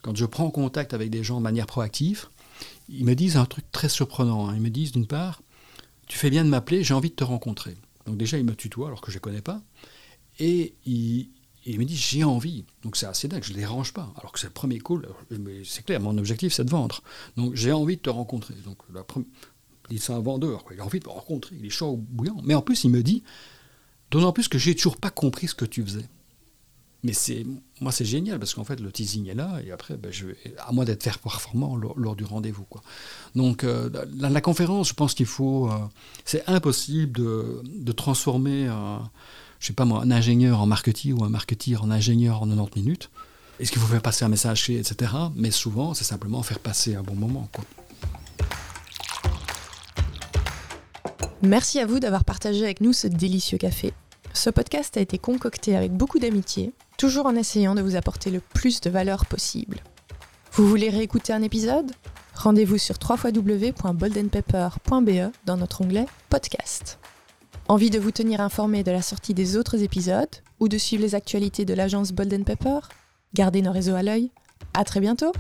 quand 0.03 0.17
je 0.17 0.25
prends 0.27 0.51
contact 0.51 0.95
avec 0.95 1.11
des 1.11 1.23
gens 1.23 1.39
de 1.39 1.43
manière 1.43 1.67
proactive, 1.67 2.27
ils 2.89 3.05
me 3.05 3.15
disent 3.15 3.37
un 3.37 3.45
truc 3.45 3.71
très 3.71 3.89
surprenant. 3.89 4.49
Hein. 4.49 4.55
Ils 4.57 4.63
me 4.63 4.71
disent 4.71 4.93
d'une 4.93 5.07
part, 5.07 5.43
tu 6.07 6.19
fais 6.19 6.31
bien 6.31 6.45
de 6.45 6.51
m'appeler, 6.51 6.83
j'ai 6.83 6.95
envie 6.95 7.11
de 7.11 7.15
te 7.15 7.25
rencontrer. 7.25 7.77
Donc 8.07 8.17
déjà, 8.17 8.39
ils 8.39 8.45
me 8.45 8.55
tutoient 8.55 8.89
alors 8.89 9.01
que 9.01 9.11
je 9.11 9.19
ne 9.19 9.21
connais 9.21 9.43
pas. 9.43 9.61
Et 10.39 10.75
ils, 10.87 11.29
me 11.67 11.85
disent, 11.85 11.99
j'ai 11.99 12.25
envie. 12.25 12.65
Donc 12.83 12.97
c'est 12.97 13.07
assez 13.07 13.29
dingue, 13.29 13.43
je 13.45 13.51
ne 13.51 13.57
les 13.57 13.63
dérange 13.63 13.93
pas. 13.93 14.13
Alors 14.19 14.33
que 14.33 14.41
c'est 14.41 14.47
le 14.47 14.53
premier 14.53 14.79
call, 14.79 15.07
c'est 15.65 15.85
clair, 15.85 16.01
mon 16.01 16.17
objectif 16.17 16.53
c'est 16.53 16.65
de 16.65 16.71
vendre. 16.71 17.03
Donc 17.37 17.55
j'ai 17.55 17.73
envie 17.73 17.97
de 17.97 18.03
te 18.03 18.11
rencontrer. 18.11 18.55
Donc 18.65 18.79
la 18.93 19.05
première, 19.05 19.29
il 19.91 20.01
c'est 20.01 20.13
un 20.13 20.21
vendeur, 20.21 20.65
il 20.73 20.81
a 20.81 20.85
envie 20.85 21.01
de 21.01 21.07
me 21.07 21.13
rencontrer, 21.13 21.57
il 21.59 21.67
est 21.67 21.71
chaud 21.71 21.97
bouillant. 21.97 22.41
Mais 22.45 22.55
en 22.55 22.63
plus, 22.63 22.85
il 22.85 22.91
me 22.91 23.03
dit, 23.03 23.23
d'autant 24.11 24.33
plus 24.33 24.49
que 24.49 24.59
j'ai 24.59 24.75
toujours 24.75 24.97
pas 24.97 25.11
compris 25.11 25.49
ce 25.49 25.55
que 25.55 25.65
tu 25.65 25.83
faisais. 25.83 26.05
Mais 27.05 27.13
c'est 27.13 27.47
moi, 27.81 27.93
c'est 27.93 28.05
génial 28.05 28.41
parce 28.41 28.55
qu'en 28.55 28.65
fait, 28.65 28.81
le 28.81 28.91
teasing 28.91 29.29
est 29.29 29.35
là 29.35 29.61
et 29.65 29.71
après, 29.71 29.97
ben, 29.97 30.11
je, 30.11 30.27
à 30.59 30.73
moi 30.73 30.85
d'être 30.85 31.03
faire 31.03 31.21
performant 31.21 31.77
lors, 31.77 32.17
du 32.17 32.25
rendez-vous. 32.25 32.65
Quoi. 32.65 32.83
Donc, 33.37 33.63
euh, 33.63 33.89
la, 34.19 34.41
conférence, 34.41 34.89
je 34.89 34.95
pense 34.95 35.15
qu'il 35.15 35.27
faut. 35.27 35.71
Euh, 35.71 35.79
c'est 36.25 36.43
impossible 36.49 37.13
de, 37.13 37.93
transformer, 37.93 38.69
je 39.61 39.67
sais 39.67 39.73
pas 39.75 39.85
moi, 39.85 40.03
un 40.03 40.11
ingénieur 40.11 40.61
en 40.61 40.67
marketing 40.67 41.13
ou 41.13 41.25
un 41.25 41.29
marketeur 41.29 41.85
en 41.85 41.91
ingénieur 41.91 42.43
en 42.43 42.49
90 42.49 42.83
minutes. 42.83 43.11
Est-ce 43.61 43.71
qu'il 43.71 43.81
faut 43.81 43.89
faire 43.89 44.03
passer 44.03 44.25
un 44.25 44.29
message 44.29 44.69
etc. 44.71 45.13
Mais 45.37 45.51
souvent, 45.51 45.95
c'est 45.95 46.05
simplement 46.05 46.43
faire 46.43 46.59
passer 46.59 46.97
un 46.97 47.03
bon 47.03 47.15
moment. 47.15 47.49
Quoi. 47.53 47.65
Merci 51.43 51.79
à 51.79 51.87
vous 51.87 52.01
d'avoir 52.01 52.25
partagé 52.25 52.65
avec 52.65 52.81
nous 52.81 52.93
ce 52.93 53.07
délicieux 53.07 53.59
café. 53.59 53.93
Ce 54.33 54.51
podcast 54.51 54.97
a 54.97 55.01
été 55.01 55.19
concocté 55.19 55.77
avec 55.77 55.93
beaucoup 55.93 56.19
d'amitié, 56.19 56.73
toujours 56.97 57.27
en 57.27 57.37
essayant 57.37 57.77
de 57.77 57.83
vous 57.83 57.95
apporter 57.95 58.31
le 58.31 58.41
plus 58.41 58.81
de 58.81 58.91
valeur 58.91 59.27
possible. 59.27 59.77
Vous 60.53 60.69
voulez 60.69 60.91
réécouter 60.91 61.33
un 61.33 61.43
épisode? 61.43 61.93
Rendez-vous 62.35 62.79
sur 62.79 62.97
www.boldenpepper.be 63.09 65.33
dans 65.47 65.57
notre 65.57 65.83
onglet 65.83 66.07
Podcast. 66.29 66.99
Envie 67.69 67.91
de 67.91 68.01
vous 68.01 68.11
tenir 68.11 68.41
informé 68.41 68.83
de 68.83 68.91
la 68.91 69.03
sortie 69.03 69.35
des 69.35 69.57
autres 69.57 69.81
épisodes 69.83 70.27
ou 70.59 70.67
de 70.69 70.79
suivre 70.79 71.03
les 71.03 71.15
actualités 71.15 71.65
de 71.65 71.75
l'agence 71.75 72.11
Bolden 72.13 72.45
Pepper 72.45 72.81
Gardez 73.35 73.63
nos 73.63 73.73
réseaux 73.73 73.95
à 73.95 74.03
l'œil. 74.03 74.31
À 74.75 74.85
très 74.85 75.01
bientôt 75.01 75.33